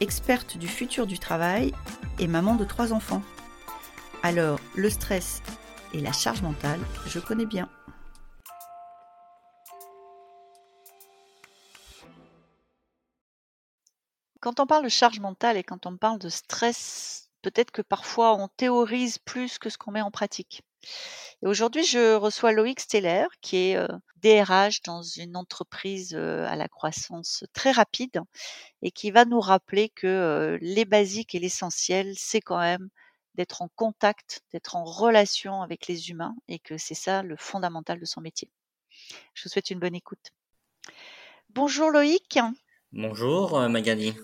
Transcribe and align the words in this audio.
experte 0.00 0.56
du 0.56 0.68
futur 0.68 1.06
du 1.06 1.18
travail 1.18 1.72
et 2.18 2.26
maman 2.26 2.54
de 2.54 2.64
trois 2.64 2.92
enfants. 2.92 3.22
Alors, 4.22 4.60
le 4.74 4.90
stress 4.90 5.42
et 5.92 6.00
la 6.00 6.12
charge 6.12 6.42
mentale, 6.42 6.80
je 7.06 7.18
connais 7.18 7.46
bien. 7.46 7.68
Quand 14.40 14.60
on 14.60 14.66
parle 14.66 14.84
de 14.84 14.88
charge 14.88 15.18
mentale 15.20 15.56
et 15.56 15.64
quand 15.64 15.86
on 15.86 15.96
parle 15.96 16.18
de 16.18 16.28
stress, 16.28 17.28
peut-être 17.42 17.72
que 17.72 17.82
parfois 17.82 18.36
on 18.36 18.48
théorise 18.48 19.18
plus 19.18 19.58
que 19.58 19.68
ce 19.68 19.78
qu'on 19.78 19.90
met 19.90 20.00
en 20.00 20.12
pratique. 20.12 20.62
Aujourd'hui, 21.42 21.84
je 21.84 22.14
reçois 22.14 22.52
Loïc 22.52 22.80
Steller, 22.80 23.26
qui 23.40 23.56
est 23.56 23.78
DRH 24.16 24.82
dans 24.82 25.02
une 25.02 25.36
entreprise 25.36 26.14
à 26.14 26.56
la 26.56 26.68
croissance 26.68 27.44
très 27.52 27.70
rapide 27.70 28.20
et 28.82 28.90
qui 28.90 29.10
va 29.10 29.24
nous 29.24 29.40
rappeler 29.40 29.88
que 29.88 30.58
les 30.60 30.84
basiques 30.84 31.34
et 31.34 31.38
l'essentiel, 31.38 32.14
c'est 32.16 32.40
quand 32.40 32.58
même 32.58 32.88
d'être 33.38 33.62
en 33.62 33.68
contact, 33.76 34.42
d'être 34.50 34.74
en 34.74 34.82
relation 34.82 35.62
avec 35.62 35.86
les 35.86 36.10
humains 36.10 36.34
et 36.48 36.58
que 36.58 36.76
c'est 36.76 36.94
ça 36.94 37.22
le 37.22 37.36
fondamental 37.36 38.00
de 38.00 38.04
son 38.04 38.20
métier. 38.20 38.50
Je 39.34 39.44
vous 39.44 39.48
souhaite 39.48 39.70
une 39.70 39.78
bonne 39.78 39.94
écoute. 39.94 40.32
Bonjour 41.50 41.90
Loïc. 41.90 42.40
Bonjour 42.92 43.68
Magali. 43.68 44.14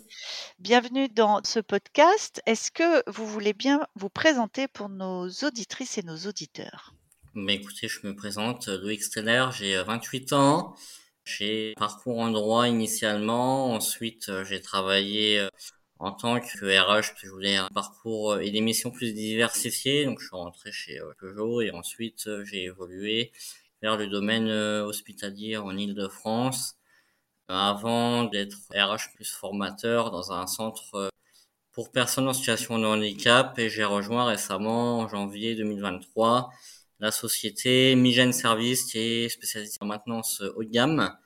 Bienvenue 0.59 1.09
dans 1.09 1.43
ce 1.45 1.61
podcast. 1.61 2.41
Est-ce 2.47 2.71
que 2.71 3.09
vous 3.11 3.27
voulez 3.27 3.53
bien 3.53 3.87
vous 3.95 4.09
présenter 4.09 4.69
pour 4.69 4.89
nos 4.89 5.29
auditrices 5.29 5.99
et 5.99 6.03
nos 6.03 6.17
auditeurs? 6.17 6.95
Mais 7.35 7.57
écoutez, 7.57 7.89
je 7.89 8.07
me 8.07 8.15
présente, 8.15 8.69
Loïc 8.69 9.03
Steller, 9.03 9.47
j'ai 9.53 9.77
28 9.83 10.33
euh, 10.33 10.37
ans. 10.37 10.77
J'ai 11.25 11.75
parcours 11.77 12.21
en 12.21 12.31
droit 12.31 12.69
initialement, 12.69 13.73
ensuite 13.73 14.29
euh, 14.29 14.45
j'ai 14.45 14.61
travaillé 14.61 15.41
euh, 15.41 15.49
en 15.99 16.13
tant 16.13 16.39
que 16.39 16.65
RH, 16.65 17.15
je 17.23 17.29
voulais 17.29 17.57
un 17.57 17.69
parcours 17.75 18.39
et 18.39 18.51
des 18.51 18.61
missions 18.61 18.91
plus 18.91 19.13
diversifiées, 19.13 20.05
donc 20.05 20.21
je 20.21 20.27
suis 20.27 20.37
rentré 20.37 20.71
chez 20.71 21.01
Peugeot 21.19 21.61
et 21.61 21.71
ensuite 21.71 22.29
j'ai 22.45 22.65
évolué 22.65 23.33
vers 23.83 23.97
le 23.97 24.07
domaine 24.07 24.49
hospitalier 24.49 25.57
en 25.57 25.77
Ile-de-France, 25.77 26.77
avant 27.49 28.25
d'être 28.25 28.57
RH 28.75 29.15
plus 29.15 29.31
formateur 29.31 30.11
dans 30.11 30.33
un 30.33 30.47
centre 30.47 31.11
pour 31.73 31.91
personnes 31.91 32.29
en 32.29 32.33
situation 32.33 32.79
de 32.79 32.87
handicap 32.87 33.59
et 33.59 33.69
j'ai 33.69 33.85
rejoint 33.85 34.27
récemment 34.27 35.01
en 35.01 35.09
janvier 35.09 35.55
2023 35.57 36.51
la 37.01 37.11
société 37.11 37.97
Migène 37.97 38.33
Service 38.33 38.85
qui 38.85 38.99
est 38.99 39.29
spécialisée 39.29 39.79
en 39.81 39.87
maintenance 39.87 40.43
haut 40.57 40.65
de 40.65 40.71
gamme 40.71 41.17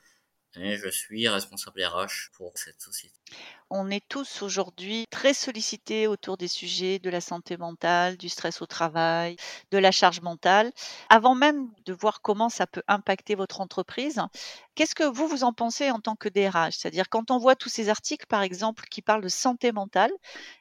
et 0.55 0.77
je 0.77 0.89
suis 0.89 1.27
responsable 1.27 1.83
RH 1.83 2.31
pour 2.33 2.57
cette 2.57 2.81
société. 2.81 3.15
On 3.69 3.91
est 3.91 4.03
tous 4.07 4.41
aujourd'hui 4.41 5.05
très 5.11 5.35
sollicités 5.35 6.07
autour 6.07 6.37
des 6.37 6.47
sujets 6.47 6.97
de 6.97 7.09
la 7.09 7.21
santé 7.21 7.55
mentale, 7.55 8.17
du 8.17 8.29
stress 8.29 8.61
au 8.61 8.65
travail, 8.65 9.35
de 9.71 9.77
la 9.77 9.91
charge 9.91 10.21
mentale. 10.21 10.71
Avant 11.09 11.35
même 11.35 11.69
de 11.85 11.93
voir 11.93 12.21
comment 12.21 12.49
ça 12.49 12.65
peut 12.65 12.81
impacter 12.87 13.35
votre 13.35 13.61
entreprise, 13.61 14.21
qu'est-ce 14.73 14.95
que 14.95 15.03
vous, 15.03 15.27
vous 15.27 15.43
en 15.43 15.53
pensez 15.53 15.91
en 15.91 15.99
tant 15.99 16.15
que 16.15 16.29
DRH 16.29 16.77
C'est-à-dire 16.77 17.09
quand 17.09 17.29
on 17.29 17.37
voit 17.37 17.55
tous 17.55 17.69
ces 17.69 17.89
articles, 17.89 18.25
par 18.27 18.41
exemple, 18.41 18.85
qui 18.89 19.03
parlent 19.03 19.23
de 19.23 19.29
santé 19.29 19.71
mentale, 19.71 20.11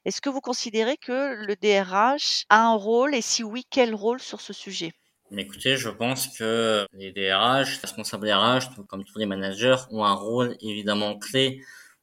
est-ce 0.05 0.21
que 0.21 0.29
vous 0.29 0.43
considérez 0.43 0.99
que 0.99 1.35
le 1.35 1.57
DRH 1.57 2.45
a 2.51 2.67
un 2.67 2.75
rôle? 2.75 3.15
Et 3.15 3.23
si 3.23 3.43
oui, 3.43 3.65
quel 3.71 3.95
rôle 3.95 4.21
sur 4.21 4.43
ce 4.43 4.53
sujet? 4.53 4.93
Écoutez, 5.37 5.77
je 5.77 5.91
pense 5.91 6.29
que 6.39 6.87
les 6.95 7.13
DRH, 7.13 7.75
les 7.75 7.81
responsables 7.83 8.27
DRH, 8.27 8.71
comme 8.89 9.05
tous 9.05 9.19
les 9.19 9.27
managers, 9.27 9.77
ont 9.91 10.03
un 10.05 10.15
rôle 10.15 10.57
évidemment 10.63 11.19
clé 11.19 11.63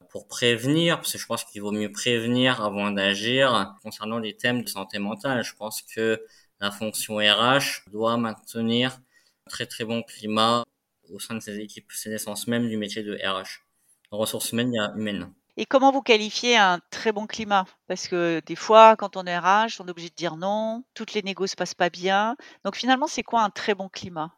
pour 0.09 0.27
prévenir, 0.27 0.97
parce 0.97 1.13
que 1.13 1.17
je 1.17 1.25
pense 1.25 1.43
qu'il 1.43 1.61
vaut 1.61 1.71
mieux 1.71 1.91
prévenir 1.91 2.63
avant 2.63 2.91
d'agir 2.91 3.75
concernant 3.81 4.19
les 4.19 4.37
thèmes 4.37 4.61
de 4.63 4.69
santé 4.69 4.99
mentale. 4.99 5.43
Je 5.43 5.55
pense 5.55 5.81
que 5.81 6.23
la 6.59 6.69
fonction 6.69 7.17
RH 7.17 7.89
doit 7.91 8.15
maintenir 8.17 8.99
un 9.47 9.49
très 9.49 9.65
très 9.65 9.85
bon 9.85 10.03
climat 10.03 10.63
au 11.09 11.19
sein 11.19 11.33
de 11.35 11.39
ses 11.39 11.57
équipes. 11.59 11.91
C'est 11.93 12.09
l'essence 12.09 12.47
même 12.47 12.69
du 12.69 12.77
métier 12.77 13.01
de 13.03 13.15
RH. 13.15 13.65
ressources 14.11 14.51
humaines, 14.51 14.71
il 14.71 14.77
y 14.77 14.79
a 14.79 14.93
humaines. 14.95 15.33
Et 15.57 15.65
comment 15.65 15.91
vous 15.91 16.01
qualifiez 16.01 16.57
un 16.57 16.79
très 16.89 17.13
bon 17.13 17.27
climat? 17.27 17.65
Parce 17.87 18.09
que 18.09 18.41
des 18.45 18.57
fois, 18.57 18.97
quand 18.97 19.15
on 19.15 19.25
est 19.25 19.37
RH, 19.37 19.79
on 19.79 19.87
est 19.87 19.91
obligé 19.91 20.09
de 20.09 20.15
dire 20.15 20.35
non, 20.35 20.83
toutes 20.93 21.13
les 21.13 21.21
négos 21.21 21.47
se 21.47 21.55
passent 21.55 21.73
pas 21.73 21.89
bien. 21.89 22.35
Donc 22.65 22.75
finalement, 22.75 23.07
c'est 23.07 23.23
quoi 23.23 23.41
un 23.41 23.49
très 23.49 23.73
bon 23.73 23.87
climat? 23.87 24.33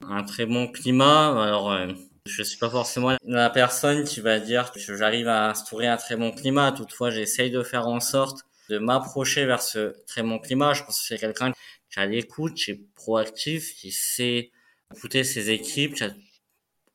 Un 0.00 0.24
très 0.24 0.44
bon 0.44 0.66
climat, 0.66 1.40
alors 1.40 1.70
euh, 1.70 1.92
je 2.26 2.42
suis 2.42 2.58
pas 2.58 2.68
forcément 2.68 3.16
la 3.24 3.48
personne 3.48 4.04
qui 4.04 4.20
va 4.20 4.40
dire 4.40 4.72
que 4.72 4.80
j'arrive 4.80 5.28
à 5.28 5.50
instaurer 5.50 5.86
un 5.86 5.96
très 5.96 6.16
bon 6.16 6.32
climat. 6.32 6.72
Toutefois, 6.72 7.10
j'essaye 7.10 7.50
de 7.50 7.62
faire 7.62 7.86
en 7.86 8.00
sorte 8.00 8.42
de 8.68 8.78
m'approcher 8.78 9.46
vers 9.46 9.62
ce 9.62 9.94
très 10.06 10.22
bon 10.22 10.40
climat. 10.40 10.74
Je 10.74 10.82
pense 10.82 10.98
que 10.98 11.06
c'est 11.06 11.18
quelqu'un 11.18 11.52
qui 11.90 12.00
a 12.00 12.06
l'écoute, 12.06 12.54
qui 12.54 12.72
est 12.72 12.80
proactif, 12.96 13.76
qui 13.76 13.92
sait 13.92 14.50
écouter 14.92 15.22
ses 15.22 15.50
équipes, 15.50 15.94
qui 15.94 16.04
a 16.04 16.10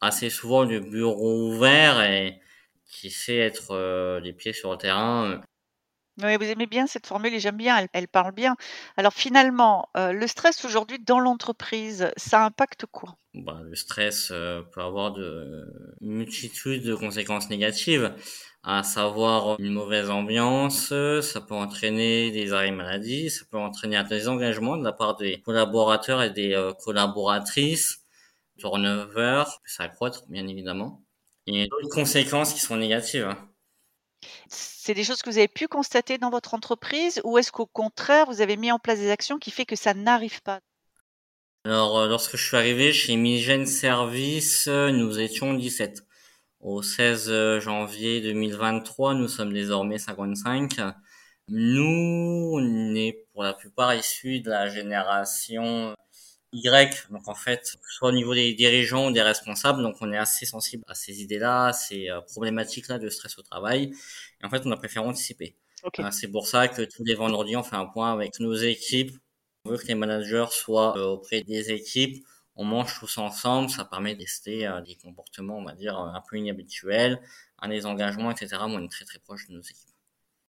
assez 0.02 0.30
souvent 0.30 0.64
le 0.64 0.82
bureau 0.82 1.48
ouvert 1.54 2.02
et 2.02 2.42
qui 2.92 3.10
sait 3.10 3.38
être 3.38 3.72
euh, 3.72 4.20
les 4.20 4.34
pieds 4.34 4.54
sur 4.54 4.72
le 4.72 4.78
terrain. 4.78 5.32
Euh. 5.32 5.40
Oui, 6.22 6.36
vous 6.36 6.44
aimez 6.44 6.68
bien 6.68 6.88
cette 6.88 7.08
formule 7.08 7.34
et 7.34 7.40
j'aime 7.40 7.58
bien, 7.58 7.88
elle, 7.94 8.08
parle 8.08 8.34
bien. 8.34 8.56
Alors 8.98 9.14
finalement, 9.14 9.90
euh, 9.98 10.12
le 10.12 10.28
stress 10.28 10.64
aujourd'hui 10.66 11.00
dans 11.00 11.20
l'entreprise, 11.20 12.12
ça 12.18 12.46
impacte 12.46 12.86
quoi? 12.86 13.16
Bah, 13.34 13.62
Le 13.64 13.76
stress 13.76 14.28
peut 14.28 14.82
avoir 14.82 15.14
de 15.14 15.66
multitudes 16.02 16.84
de 16.84 16.94
conséquences 16.94 17.50
négatives, 17.50 18.14
à 18.62 18.84
savoir 18.84 19.58
une 19.60 19.72
mauvaise 19.72 20.10
ambiance, 20.10 20.90
ça 20.90 21.42
peut 21.42 21.56
entraîner 21.56 22.30
des 22.30 22.52
arrêts 22.52 22.72
maladie, 22.72 23.30
ça 23.32 23.46
peut 23.50 23.58
entraîner 23.58 23.96
un 23.96 24.04
désengagement 24.04 24.76
de 24.76 24.84
la 24.84 24.92
part 24.92 25.16
des 25.16 25.40
collaborateurs 25.40 26.22
et 26.22 26.30
des 26.30 26.72
collaboratrices, 26.84 28.04
turnover, 28.58 29.46
ça 29.66 29.84
accroître 29.84 30.28
bien 30.28 30.46
évidemment. 30.46 31.02
Il 31.52 31.60
y 31.60 31.64
a 31.64 31.68
d'autres 31.68 31.94
conséquences 31.94 32.54
qui 32.54 32.62
sont 32.62 32.78
négatives. 32.78 33.26
Hein. 33.26 33.38
C'est 34.48 34.94
des 34.94 35.04
choses 35.04 35.22
que 35.22 35.30
vous 35.30 35.38
avez 35.38 35.50
pu 35.50 35.68
constater 35.68 36.18
dans 36.18 36.30
votre 36.30 36.54
entreprise 36.54 37.20
ou 37.26 37.38
est-ce 37.38 37.52
qu'au 37.52 37.66
contraire, 37.66 38.26
vous 38.28 38.40
avez 38.40 38.56
mis 38.56 38.72
en 38.72 38.80
place 38.80 39.00
des 39.00 39.12
actions 39.12 39.38
qui 39.38 39.52
fait 39.52 39.66
que 39.66 39.76
ça 39.76 39.94
n'arrive 39.94 40.42
pas? 40.44 40.62
Alors, 41.66 42.00
euh, 42.00 42.08
lorsque 42.08 42.38
je 42.38 42.48
suis 42.48 42.56
arrivé 42.56 42.94
chez 42.94 43.18
Migène 43.18 43.66
Service, 43.66 44.68
euh, 44.70 44.92
nous 44.92 45.20
étions 45.20 45.54
17. 45.54 46.04
Au 46.62 46.82
16 46.82 47.30
euh, 47.30 47.60
janvier 47.60 48.22
2023, 48.22 49.14
nous 49.16 49.28
sommes 49.28 49.52
désormais 49.52 50.00
55. 50.00 50.80
Nous, 51.50 52.54
on 52.56 52.96
est 52.96 53.26
pour 53.34 53.44
la 53.44 53.54
plupart 53.54 53.94
issus 53.94 54.40
de 54.40 54.50
la 54.50 54.70
génération 54.70 55.94
y, 56.54 57.12
donc 57.12 57.28
en 57.28 57.36
fait, 57.36 57.78
soit 57.88 58.10
au 58.10 58.12
niveau 58.12 58.34
des 58.34 58.54
dirigeants 58.54 59.08
ou 59.08 59.12
des 59.12 59.22
responsables, 59.22 59.82
donc 59.82 59.96
on 60.02 60.12
est 60.12 60.18
assez 60.18 60.46
sensible 60.46 60.84
à 60.88 60.96
ces 60.96 61.22
idées-là, 61.22 61.72
ces 61.72 62.10
euh, 62.10 62.22
problématiques-là 62.22 63.00
de 63.00 63.10
stress 63.10 63.38
au 63.38 63.42
travail. 63.42 63.94
Et 64.42 64.46
en 64.46 64.50
fait, 64.50 64.64
on 64.66 64.72
a 64.72 64.78
préféré 64.78 65.06
anticiper. 65.06 65.56
Euh, 66.00 66.12
c'est 66.12 66.28
pour 66.28 66.48
ça 66.48 66.68
que 66.68 66.82
tous 66.84 67.04
les 67.04 67.16
vendredis, 67.16 67.56
on 67.56 67.64
fait 67.64 67.76
un 67.76 67.86
point 67.86 68.12
avec 68.12 68.40
nos 68.40 68.54
équipes. 68.54 69.16
On 69.66 69.72
veut 69.72 69.78
que 69.78 69.88
les 69.88 69.96
managers 69.96 70.48
soient 70.52 70.98
euh, 70.98 71.06
auprès 71.06 71.42
des 71.42 71.72
équipes. 71.72 72.26
On 72.56 72.66
mange 72.66 73.00
tous 73.00 73.18
ensemble. 73.18 73.70
Ça 73.70 73.86
permet 73.86 74.16
d'ester 74.16 74.70
des 74.86 74.96
comportements, 74.96 75.58
on 75.58 75.64
va 75.64 75.74
dire, 75.74 75.98
un 75.98 76.22
peu 76.30 76.38
inhabituels, 76.38 77.22
un 77.60 77.70
des 77.70 77.86
engagements, 77.86 78.30
etc. 78.30 78.58
on 78.66 78.84
est 78.84 78.92
très 78.92 79.06
très 79.06 79.20
proche 79.20 79.48
de 79.48 79.54
nos 79.54 79.62
équipes. 79.62 79.91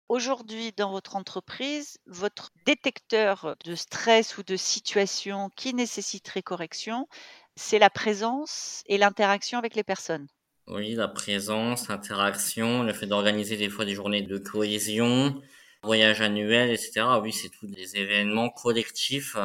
Aujourd'hui, 0.09 0.71
dans 0.71 0.92
votre 0.92 1.18
entreprise, 1.18 1.98
votre 2.06 2.51
détecteur 2.65 3.57
de 3.65 3.75
stress 3.75 4.38
ou 4.38 4.44
de 4.44 4.56
situation 4.56 5.50
qui 5.57 5.74
nécessiterait 5.74 6.42
correction, 6.42 7.09
c'est 7.57 7.77
la 7.77 7.89
présence 7.89 8.83
et 8.86 8.98
l'interaction 8.98 9.59
avec 9.59 9.75
les 9.75 9.83
personnes? 9.83 10.27
Oui, 10.68 10.95
la 10.95 11.09
présence, 11.09 11.89
l'interaction, 11.89 12.83
le 12.83 12.94
fait 12.94 13.06
d'organiser 13.06 13.57
des 13.57 13.69
fois 13.69 13.83
des 13.83 13.95
journées 13.95 14.21
de 14.21 14.38
cohésion, 14.38 15.42
voyages 15.83 16.21
annuels, 16.21 16.69
etc. 16.69 17.19
Oui, 17.21 17.33
c'est 17.33 17.50
tous 17.50 17.68
des 17.68 17.98
événements 17.98 18.50
collectifs 18.50 19.36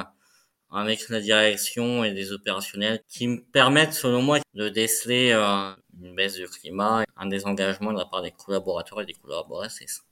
avec 0.70 1.08
la 1.08 1.20
direction 1.20 2.04
et 2.04 2.12
des 2.12 2.30
opérationnels 2.30 3.02
qui 3.08 3.26
me 3.26 3.42
permettent, 3.42 3.94
selon 3.94 4.22
moi, 4.22 4.38
de 4.54 4.68
déceler 4.68 5.32
euh, 5.32 5.74
une 6.00 6.14
baisse 6.14 6.36
du 6.36 6.46
climat, 6.46 7.04
un 7.16 7.26
désengagement 7.26 7.92
de 7.92 7.98
la 7.98 8.06
part 8.06 8.22
des 8.22 8.30
collaborateurs 8.30 9.00
et 9.02 9.06
des 9.06 9.14
collaboratrices. 9.14 10.04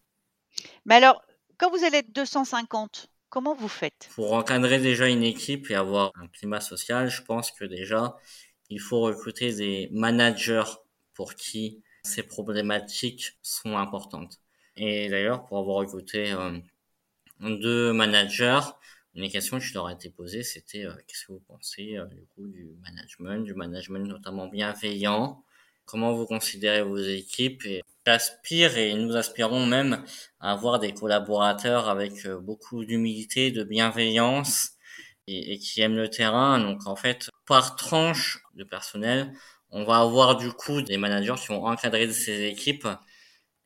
Mais 0.85 0.97
alors, 0.97 1.23
quand 1.59 1.71
vous 1.71 1.85
allez 1.85 1.99
être 1.99 2.15
250, 2.15 3.09
comment 3.29 3.55
vous 3.55 3.69
faites? 3.69 4.09
Pour 4.15 4.33
encadrer 4.33 4.79
déjà 4.79 5.09
une 5.09 5.23
équipe 5.23 5.71
et 5.71 5.75
avoir 5.75 6.13
un 6.17 6.27
climat 6.29 6.61
social, 6.61 7.11
je 7.11 7.23
pense 7.23 7.51
que 7.51 7.65
déjà, 7.65 8.17
il 8.69 8.81
faut 8.81 9.01
recruter 9.01 9.53
des 9.55 9.89
managers 9.93 10.65
pour 11.15 11.35
qui 11.35 11.83
ces 12.03 12.23
problématiques 12.23 13.39
sont 13.43 13.77
importantes. 13.77 14.41
Et 14.77 15.09
d'ailleurs, 15.09 15.45
pour 15.45 15.59
avoir 15.59 15.77
recruté 15.77 16.33
euh, 16.33 16.59
deux 17.41 17.93
managers, 17.93 18.61
une 19.15 19.29
question 19.29 19.59
qui 19.59 19.73
leur 19.75 19.87
a 19.87 19.93
été 19.93 20.11
posée, 20.11 20.43
c'était 20.43 20.87
euh, 20.87 20.93
qu'est-ce 21.07 21.27
que 21.27 21.33
vous 21.33 21.43
pensez 21.47 21.97
euh, 21.97 22.07
du 22.07 22.25
coup 22.35 22.47
du 22.47 22.71
management, 22.83 23.45
du 23.45 23.55
management 23.55 24.07
notamment 24.07 24.47
bienveillant? 24.47 25.45
Comment 25.85 26.15
vous 26.15 26.27
considérez 26.27 26.83
vos 26.83 26.97
équipes 26.97 27.65
j'aspire 28.07 28.77
et 28.77 28.95
nous 28.95 29.17
aspirons 29.17 29.67
même 29.67 30.05
à 30.41 30.53
avoir 30.53 30.79
des 30.79 30.93
collaborateurs 30.93 31.89
avec 31.89 32.27
beaucoup 32.29 32.85
d'humilité, 32.85 33.51
de 33.51 33.65
bienveillance 33.65 34.73
et, 35.27 35.59
qui 35.59 35.81
aiment 35.81 35.97
le 35.97 36.09
terrain. 36.09 36.59
Donc 36.59 36.87
en 36.87 36.97
fait, 36.97 37.31
par 37.47 37.77
tranche 37.77 38.43
de 38.55 38.65
personnel, 38.65 39.33
on 39.71 39.85
va 39.85 39.99
avoir 39.99 40.37
du 40.37 40.51
coup 40.53 40.83
des 40.83 40.97
managers 40.97 41.35
qui 41.41 41.49
vont 41.49 41.67
encadrer 41.67 42.11
ces 42.13 42.47
équipes 42.47 42.89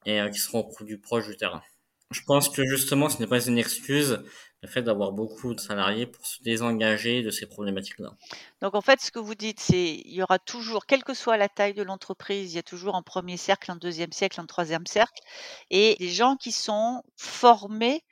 et 0.06 0.20
qui 0.32 0.38
seront 0.38 0.64
plus 0.64 0.98
proches 0.98 1.28
du 1.28 1.36
terrain. 1.36 1.62
Je 2.10 2.20
pense 2.26 2.48
que 2.48 2.64
justement, 2.64 3.08
ce 3.08 3.18
n'est 3.18 3.26
pas 3.26 3.44
une 3.44 3.58
excuse 3.58 4.22
le 4.64 4.70
fait 4.70 4.82
d'avoir 4.82 5.12
beaucoup 5.12 5.54
de 5.54 5.60
salariés 5.60 6.06
pour 6.06 6.24
se 6.26 6.42
désengager 6.42 7.22
de 7.22 7.30
ces 7.30 7.46
problématiques-là. 7.46 8.14
Donc 8.62 8.74
en 8.74 8.80
fait, 8.80 9.00
ce 9.02 9.10
que 9.10 9.18
vous 9.18 9.34
dites, 9.34 9.60
c'est 9.60 10.02
il 10.06 10.14
y 10.14 10.22
aura 10.22 10.38
toujours, 10.38 10.86
quelle 10.86 11.04
que 11.04 11.12
soit 11.12 11.36
la 11.36 11.50
taille 11.50 11.74
de 11.74 11.82
l'entreprise, 11.82 12.54
il 12.54 12.56
y 12.56 12.58
a 12.58 12.62
toujours 12.62 12.96
un 12.96 13.02
premier 13.02 13.36
cercle, 13.36 13.70
un 13.70 13.76
deuxième 13.76 14.12
cercle, 14.12 14.40
un 14.40 14.46
troisième 14.46 14.86
cercle, 14.86 15.22
et 15.70 15.96
des 15.98 16.08
gens 16.08 16.36
qui 16.36 16.50
sont 16.50 17.02
formés 17.16 18.02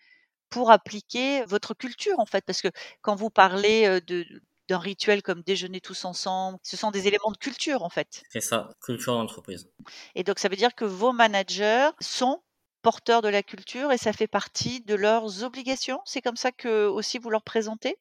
pour 0.51 0.71
appliquer 0.71 1.43
votre 1.47 1.73
culture 1.73 2.21
en 2.21 2.27
fait, 2.27 2.45
parce 2.45 2.61
que 2.61 2.69
quand 3.01 3.15
vous 3.17 3.31
parlez 3.31 4.01
de 4.07 4.27
d'un 4.69 4.79
rituel 4.79 5.23
comme 5.23 5.43
déjeuner 5.43 5.81
tous 5.81 6.05
ensemble, 6.05 6.59
ce 6.63 6.77
sont 6.77 6.93
des 6.93 7.09
éléments 7.09 7.33
de 7.33 7.37
culture 7.37 7.83
en 7.83 7.91
fait. 7.91 8.23
C'est 8.29 8.41
ça, 8.41 8.71
culture 8.81 9.15
d'entreprise. 9.15 9.69
Et 10.15 10.23
donc 10.23 10.39
ça 10.39 10.49
veut 10.49 10.57
dire 10.57 10.75
que 10.75 10.85
vos 10.85 11.13
managers 11.13 11.91
sont 12.01 12.43
porteurs 12.83 13.23
de 13.23 13.29
la 13.29 13.43
culture 13.43 13.93
et 13.93 13.99
ça 13.99 14.13
fait 14.13 14.27
partie 14.27 14.81
de 14.83 14.95
leurs 14.95 15.45
obligations? 15.45 16.01
C'est 16.05 16.21
comme 16.21 16.37
ça 16.37 16.53
que 16.53 16.87
aussi 16.87 17.19
vous 17.19 17.31
leur 17.31 17.43
présentez? 17.43 17.97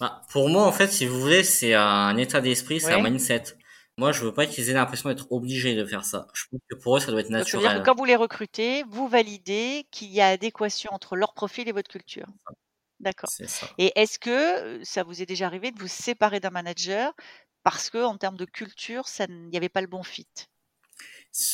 Bah, 0.00 0.22
Pour 0.30 0.48
moi, 0.48 0.64
en 0.64 0.72
fait, 0.72 0.88
si 0.88 1.06
vous 1.06 1.20
voulez, 1.20 1.44
c'est 1.44 1.74
un 1.74 2.16
état 2.16 2.40
d'esprit, 2.40 2.80
c'est 2.80 2.92
un 2.92 3.02
mindset. 3.02 3.44
Moi, 3.96 4.12
je 4.12 4.22
veux 4.22 4.32
pas 4.32 4.46
qu'ils 4.46 4.70
aient 4.70 4.74
l'impression 4.74 5.08
d'être 5.08 5.26
obligés 5.32 5.74
de 5.74 5.84
faire 5.84 6.04
ça. 6.04 6.28
Je 6.32 6.44
pense 6.50 6.60
que 6.70 6.76
pour 6.76 6.96
eux, 6.96 7.00
ça 7.00 7.10
doit 7.10 7.20
être 7.20 7.30
naturel. 7.30 7.80
Que 7.80 7.84
quand 7.84 7.96
vous 7.96 8.04
les 8.04 8.14
recrutez, 8.14 8.84
vous 8.88 9.08
validez 9.08 9.88
qu'il 9.90 10.10
y 10.10 10.20
a 10.20 10.28
adéquation 10.28 10.90
entre 10.92 11.16
leur 11.16 11.34
profil 11.34 11.68
et 11.68 11.72
votre 11.72 11.90
culture. 11.90 12.26
D'accord. 13.00 13.30
Et 13.78 13.92
est-ce 14.00 14.18
que 14.18 14.80
ça 14.84 15.02
vous 15.02 15.20
est 15.20 15.26
déjà 15.26 15.46
arrivé 15.46 15.72
de 15.72 15.78
vous 15.78 15.88
séparer 15.88 16.38
d'un 16.40 16.50
manager 16.50 17.12
parce 17.64 17.90
que 17.90 18.04
en 18.04 18.16
termes 18.16 18.36
de 18.36 18.44
culture, 18.44 19.08
ça 19.08 19.26
n'y 19.26 19.56
avait 19.56 19.68
pas 19.68 19.80
le 19.80 19.88
bon 19.88 20.02
fit? 20.02 20.28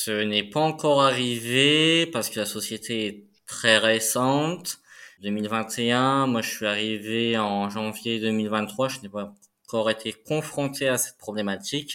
Ce 0.04 0.10
n'est 0.10 0.42
pas 0.42 0.60
encore 0.60 1.02
arrivé 1.02 2.04
parce 2.04 2.28
que 2.28 2.38
la 2.38 2.44
société 2.44 3.06
est 3.06 3.24
très 3.46 3.78
récente. 3.78 4.78
2021, 5.22 6.26
moi 6.26 6.42
je 6.42 6.50
suis 6.50 6.66
arrivé 6.66 7.38
en 7.38 7.70
janvier 7.70 8.20
2023, 8.20 8.88
je 8.88 9.00
n'ai 9.00 9.08
pas 9.08 9.34
encore 9.66 9.88
été 9.88 10.12
confronté 10.12 10.88
à 10.88 10.98
cette 10.98 11.16
problématique. 11.16 11.94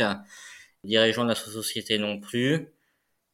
Les 0.83 0.89
dirigeants 0.89 1.23
de 1.23 1.29
la 1.29 1.35
société 1.35 2.00
non 2.00 2.19
plus. 2.19 2.69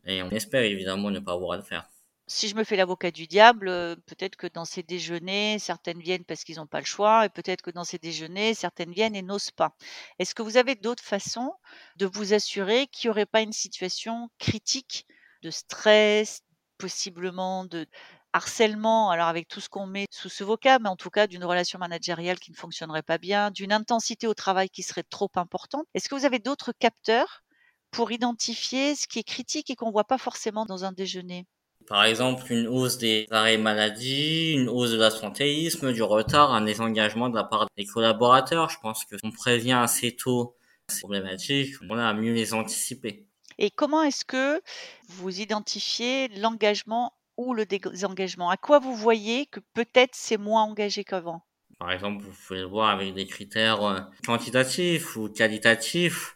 Et 0.05 0.21
on 0.23 0.29
espère 0.31 0.63
évidemment 0.63 1.09
ne 1.09 1.19
pas 1.19 1.31
avoir 1.31 1.53
à 1.53 1.57
le 1.57 1.63
faire 1.63 1.89
si 2.27 2.47
je 2.47 2.55
me 2.55 2.63
fais 2.63 2.75
l'avocat 2.75 3.11
du 3.11 3.27
diable, 3.27 3.67
peut-être 4.07 4.35
que 4.35 4.47
dans 4.47 4.65
ces 4.65 4.81
déjeuners, 4.83 5.59
certaines 5.59 5.99
viennent 5.99 6.25
parce 6.25 6.43
qu'ils 6.43 6.57
n'ont 6.57 6.65
pas 6.67 6.79
le 6.79 6.85
choix 6.85 7.25
et 7.25 7.29
peut-être 7.29 7.61
que 7.61 7.71
dans 7.71 7.83
ces 7.83 7.99
déjeuners, 7.99 8.53
certaines 8.55 8.91
viennent 8.91 9.15
et 9.15 9.21
n'osent 9.21 9.51
pas. 9.51 9.75
Est-ce 10.19 10.33
que 10.35 10.41
vous 10.41 10.57
avez 10.57 10.75
d'autres 10.75 11.03
façons 11.03 11.53
de 11.97 12.05
vous 12.07 12.33
assurer 12.33 12.87
qu'il 12.87 13.07
n'y 13.09 13.11
aurait 13.11 13.25
pas 13.27 13.41
une 13.41 13.53
situation 13.53 14.29
critique 14.39 15.05
de 15.43 15.51
stress, 15.51 16.41
possiblement 16.77 17.65
de 17.65 17.85
harcèlement, 18.33 19.11
alors 19.11 19.27
avec 19.27 19.47
tout 19.47 19.61
ce 19.61 19.69
qu'on 19.69 19.85
met 19.87 20.05
sous 20.11 20.29
ce 20.29 20.43
vocable, 20.43 20.83
mais 20.83 20.89
en 20.89 20.95
tout 20.97 21.09
cas 21.11 21.27
d'une 21.27 21.45
relation 21.45 21.79
managériale 21.79 22.39
qui 22.39 22.51
ne 22.51 22.55
fonctionnerait 22.57 23.03
pas 23.03 23.17
bien, 23.19 23.51
d'une 23.51 23.71
intensité 23.71 24.27
au 24.27 24.33
travail 24.33 24.69
qui 24.69 24.83
serait 24.83 25.03
trop 25.03 25.29
importante. 25.35 25.85
Est-ce 25.93 26.09
que 26.09 26.15
vous 26.15 26.25
avez 26.25 26.39
d'autres 26.39 26.73
capteurs 26.77 27.43
pour 27.91 28.11
identifier 28.11 28.95
ce 28.95 29.07
qui 29.07 29.19
est 29.19 29.23
critique 29.23 29.69
et 29.69 29.75
qu'on 29.75 29.87
ne 29.87 29.91
voit 29.93 30.03
pas 30.05 30.17
forcément 30.17 30.65
dans 30.65 30.83
un 30.85 30.91
déjeuner? 30.91 31.45
Par 31.87 32.03
exemple, 32.05 32.51
une 32.51 32.67
hausse 32.67 32.97
des 32.97 33.27
arrêts 33.31 33.57
maladie, 33.57 34.53
une 34.53 34.69
hausse 34.69 34.91
de 34.91 34.97
l'absentéisme, 34.97 35.93
du 35.93 36.01
retard, 36.01 36.53
un 36.53 36.61
désengagement 36.61 37.29
de 37.29 37.35
la 37.35 37.43
part 37.43 37.67
des 37.77 37.85
collaborateurs. 37.85 38.69
Je 38.69 38.79
pense 38.79 39.05
que 39.05 39.15
on 39.23 39.31
prévient 39.31 39.73
assez 39.73 40.15
tôt 40.15 40.55
ces 40.87 41.01
problématiques, 41.01 41.75
on 41.89 41.97
a 41.97 42.07
à 42.07 42.13
mieux 42.13 42.33
les 42.33 42.53
anticiper. 42.53 43.25
Et 43.57 43.71
comment 43.71 44.03
est-ce 44.03 44.25
que 44.25 44.61
vous 45.07 45.39
identifiez 45.39 46.27
l'engagement 46.27 47.13
ou 47.37 47.53
le 47.53 47.65
désengagement? 47.65 48.49
À 48.49 48.57
quoi 48.57 48.79
vous 48.79 48.95
voyez 48.95 49.45
que 49.47 49.59
peut-être 49.73 50.13
c'est 50.13 50.37
moins 50.37 50.63
engagé 50.63 51.03
qu'avant? 51.03 51.41
Par 51.79 51.91
exemple, 51.91 52.23
vous 52.23 52.31
pouvez 52.31 52.59
le 52.59 52.67
voir 52.67 52.89
avec 52.89 53.13
des 53.13 53.25
critères 53.25 53.83
euh, 53.83 53.99
quantitatifs 54.25 55.15
ou 55.15 55.29
qualitatifs 55.29 56.34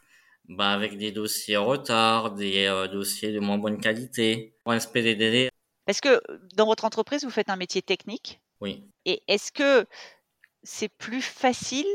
bah, 0.50 0.72
avec 0.72 0.98
des 0.98 1.12
dossiers 1.12 1.56
en 1.56 1.64
retard, 1.64 2.32
des 2.34 2.66
euh, 2.66 2.88
dossiers 2.88 3.32
de 3.32 3.38
moins 3.38 3.56
bonne 3.56 3.80
qualité, 3.80 4.56
respect 4.66 5.02
des 5.02 5.14
délais. 5.14 5.48
Est-ce 5.86 6.02
que 6.02 6.20
dans 6.54 6.66
votre 6.66 6.84
entreprise, 6.84 7.24
vous 7.24 7.30
faites 7.30 7.50
un 7.50 7.56
métier 7.56 7.82
technique? 7.82 8.40
Oui. 8.60 8.84
Et 9.04 9.22
est-ce 9.28 9.52
que 9.52 9.86
c'est 10.64 10.88
plus 10.88 11.22
facile? 11.22 11.86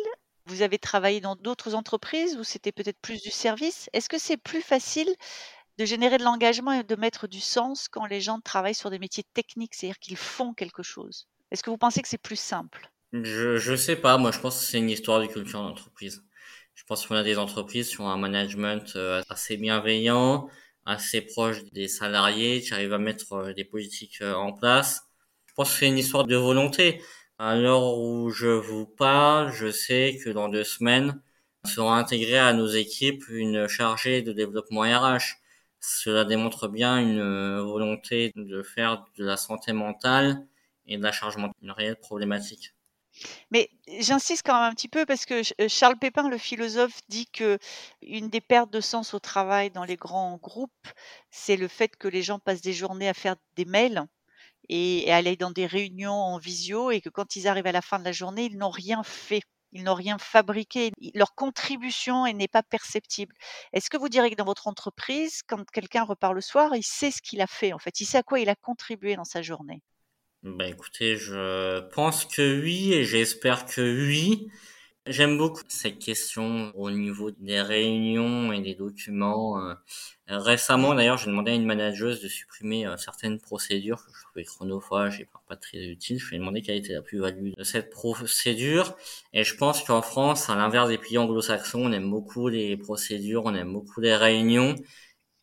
Vous 0.46 0.62
avez 0.62 0.80
travaillé 0.80 1.20
dans 1.20 1.36
d'autres 1.36 1.76
entreprises 1.76 2.38
où 2.38 2.44
c'était 2.44 2.72
peut-être 2.72 3.00
plus 3.02 3.22
du 3.22 3.30
service? 3.30 3.90
Est-ce 3.92 4.08
que 4.08 4.18
c'est 4.18 4.38
plus 4.38 4.62
facile 4.62 5.10
de 5.78 5.84
générer 5.84 6.18
de 6.18 6.24
l'engagement 6.24 6.72
et 6.72 6.84
de 6.84 6.96
mettre 6.96 7.28
du 7.28 7.42
sens 7.42 7.90
quand 7.90 8.06
les 8.06 8.22
gens 8.22 8.40
travaillent 8.40 8.74
sur 8.74 8.90
des 8.90 9.00
métiers 9.00 9.26
techniques, 9.34 9.76
c'est-à-dire 9.76 10.00
qu'ils 10.00 10.18
font 10.18 10.54
quelque 10.54 10.82
chose? 10.82 11.28
Est-ce 11.52 11.62
que 11.62 11.70
vous 11.70 11.78
pensez 11.78 12.02
que 12.02 12.08
c'est 12.08 12.18
plus 12.18 12.40
simple? 12.40 12.90
Je 13.12 13.72
ne 13.72 13.76
sais 13.76 13.98
pas. 13.98 14.18
Moi, 14.18 14.32
je 14.32 14.40
pense 14.40 14.60
que 14.60 14.66
c'est 14.66 14.78
une 14.78 14.90
histoire 14.90 15.20
de 15.20 15.26
culture 15.26 15.62
d'entreprise. 15.62 16.24
Je 16.76 16.84
pense 16.84 17.08
qu'on 17.08 17.16
a 17.16 17.24
des 17.24 17.38
entreprises 17.38 17.90
qui 17.90 18.02
ont 18.02 18.10
un 18.10 18.18
management 18.18 18.94
euh, 18.96 19.24
assez 19.30 19.58
bienveillant, 19.58 20.50
assez 20.86 21.22
proche 21.22 21.64
des 21.72 21.88
salariés, 21.88 22.62
qui 22.62 22.74
arrivent 22.74 22.94
à 22.94 22.98
mettre 23.00 23.34
euh, 23.34 23.54
des 23.54 23.66
politiques 23.66 24.22
euh, 24.22 24.34
en 24.36 24.54
place. 24.54 25.10
Je 25.48 25.54
pense 25.56 25.72
que 25.72 25.80
c'est 25.80 25.88
une 25.88 25.98
histoire 25.98 26.26
de 26.26 26.36
volonté. 26.36 27.02
À 27.40 27.56
l'heure 27.56 27.98
où 27.98 28.30
je 28.30 28.48
vous 28.48 28.86
parle, 28.86 29.52
je 29.54 29.72
sais 29.72 30.20
que 30.24 30.30
dans 30.30 30.50
deux 30.50 30.64
semaines, 30.64 31.22
sera 31.66 31.98
intégrée 31.98 32.38
à 32.38 32.54
nos 32.54 32.68
équipes 32.68 33.24
une 33.30 33.68
chargée 33.68 34.22
de 34.22 34.34
développement 34.34 34.82
RH. 34.82 35.38
Cela 35.80 36.26
démontre 36.26 36.68
bien 36.68 37.00
une 37.00 37.60
volonté 37.62 38.32
de 38.36 38.62
faire 38.64 39.06
de 39.18 39.26
la 39.26 39.38
santé 39.38 39.74
mentale 39.74 40.46
et 40.88 40.98
de 40.98 41.04
la 41.04 41.12
charge 41.12 41.38
mentale 41.38 41.56
une 41.64 41.72
réelle 41.72 41.98
problématique. 42.00 42.75
Mais 43.52 43.70
j'insiste 44.00 44.44
quand 44.46 44.54
même 44.54 44.72
un 44.72 44.74
petit 44.74 44.88
peu 44.88 45.06
parce 45.06 45.26
que 45.26 45.42
euh, 45.62 45.68
Charles 45.68 45.98
Pépin, 45.98 46.30
le 46.30 46.38
philosophe, 46.38 47.00
dit 47.10 47.28
que 47.28 47.58
une 48.02 48.30
des 48.30 48.42
pertes 48.42 48.72
de 48.72 48.82
sens 48.82 49.14
au 49.14 49.20
travail 49.20 49.72
dans 49.72 49.84
les 49.84 49.96
grands 49.96 50.38
groupes, 50.38 50.88
c'est 51.32 51.58
le 51.58 51.68
fait 51.68 51.96
que 51.96 52.08
les 52.08 52.24
gens 52.24 52.40
passent 52.40 52.62
des 52.62 52.74
journées 52.74 53.10
à 53.10 53.14
faire 53.14 53.36
des 53.56 53.66
mails 53.66 54.06
et, 54.70 55.12
à 55.12 55.18
aller 55.18 55.36
dans 55.36 55.52
des 55.52 55.66
réunions 55.66 56.14
en 56.14 56.38
visio 56.38 56.92
et 56.92 57.02
que 57.02 57.10
quand 57.10 57.36
ils 57.36 57.48
arrivent 57.48 57.68
à 57.68 57.72
la 57.72 57.82
fin 57.82 58.00
de 58.00 58.06
la 58.06 58.12
journée, 58.12 58.46
ils 58.46 58.58
n'ont 58.58 58.70
rien 58.70 59.04
fait. 59.04 59.42
Ils 59.72 59.84
n'ont 59.84 59.94
rien 59.96 60.18
fabriqué. 60.18 60.92
Leur 61.16 61.36
contribution 61.36 62.26
n'est 62.34 62.48
pas 62.48 62.64
perceptible. 62.64 63.36
Est-ce 63.74 63.90
que 63.90 63.98
vous 63.98 64.08
direz 64.10 64.30
que 64.32 64.36
dans 64.36 64.46
votre 64.46 64.68
entreprise, 64.68 65.42
quand 65.48 65.70
quelqu'un 65.70 66.04
repart 66.04 66.34
le 66.34 66.42
soir, 66.42 66.76
il 66.76 66.84
sait 66.84 67.12
ce 67.12 67.22
qu'il 67.22 67.42
a 67.42 67.48
fait 67.48 67.74
en 67.74 67.80
fait, 67.80 68.00
il 68.00 68.06
sait 68.06 68.20
à 68.20 68.24
quoi 68.24 68.40
il 68.40 68.50
a 68.50 68.56
contribué 68.56 69.16
dans 69.18 69.26
sa 69.26 69.42
journée? 69.42 69.82
Bah 70.46 70.68
écoutez, 70.68 71.18
je 71.18 71.80
pense 71.90 72.26
que 72.26 72.62
oui 72.62 72.94
et 72.94 73.04
j'espère 73.04 73.66
que 73.66 73.82
oui. 73.82 74.48
J'aime 75.08 75.40
beaucoup 75.40 75.64
cette 75.68 75.98
question 75.98 76.72
au 76.76 76.92
niveau 76.92 77.32
des 77.32 77.62
réunions 77.62 78.52
et 78.54 78.62
des 78.62 78.76
documents. 78.76 79.60
Euh, 79.60 79.74
récemment, 80.28 80.94
d'ailleurs, 80.94 81.18
j'ai 81.18 81.28
demandé 81.32 81.52
à 81.52 81.56
une 81.56 81.66
manageuse 81.66 82.22
de 82.22 82.28
supprimer 82.28 82.86
euh, 82.86 82.96
certaines 82.98 83.40
procédures 83.40 84.06
que 84.06 84.12
je 84.16 84.24
trouvais 84.24 84.44
chronophages 84.44 85.20
et 85.20 85.28
pas 85.48 85.56
très 85.56 85.88
utiles. 85.88 86.20
Je 86.20 86.30
lui 86.30 86.36
ai 86.36 86.40
demandé 86.40 86.62
quelle 86.62 86.78
était 86.78 86.94
la 86.94 87.02
plus-value 87.02 87.54
de 87.58 87.64
cette 87.64 87.90
procédure. 87.90 88.96
Et 89.34 89.44
je 89.44 89.56
pense 89.56 89.84
qu'en 89.84 90.04
France, 90.04 90.50
à 90.52 90.56
l'inverse 90.56 90.90
des 90.90 91.00
pays 91.00 91.18
anglo-saxons, 91.18 91.86
on 91.86 91.92
aime 91.92 92.10
beaucoup 92.12 92.50
les 92.50 92.78
procédures, 92.78 93.46
on 93.46 93.56
aime 93.56 93.74
beaucoup 93.74 94.00
les 94.00 94.16
réunions. 94.16 94.76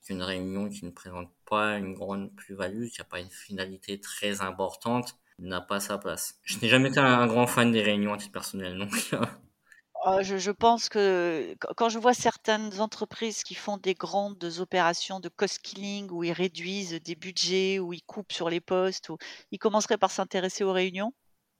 Une 0.08 0.22
réunion 0.22 0.68
qui 0.68 0.84
ne 0.84 0.90
présente 0.90 1.30
une 1.56 1.94
grande 1.94 2.34
plus-value, 2.34 2.88
qui 2.88 3.00
n'a 3.00 3.04
pas 3.04 3.20
une 3.20 3.30
finalité 3.30 4.00
très 4.00 4.40
importante, 4.40 5.16
n'a 5.38 5.60
pas 5.60 5.80
sa 5.80 5.98
place. 5.98 6.38
Je 6.42 6.58
n'ai 6.58 6.68
jamais 6.68 6.88
été 6.90 7.00
un 7.00 7.26
grand 7.26 7.46
fan 7.46 7.72
des 7.72 7.82
réunions 7.82 8.12
antipersonnelles, 8.12 8.78
donc. 8.78 9.14
Oh, 10.04 10.18
je 10.20 10.36
je 10.36 10.50
pense 10.50 10.88
que 10.88 11.54
quand 11.76 11.88
je 11.88 11.98
vois 11.98 12.12
certaines 12.14 12.80
entreprises 12.80 13.44
qui 13.44 13.54
font 13.54 13.76
des 13.76 13.94
grandes 13.94 14.44
opérations 14.58 15.20
de 15.20 15.28
cost 15.28 15.60
killing, 15.60 16.10
où 16.10 16.24
ils 16.24 16.32
réduisent 16.32 17.00
des 17.02 17.14
budgets, 17.14 17.78
où 17.78 17.92
ils 17.92 18.02
coupent 18.02 18.32
sur 18.32 18.50
les 18.50 18.60
postes, 18.60 19.10
où 19.10 19.18
ils 19.52 19.58
commenceraient 19.58 19.98
par 19.98 20.10
s'intéresser 20.10 20.64
aux 20.64 20.72
réunions. 20.72 21.12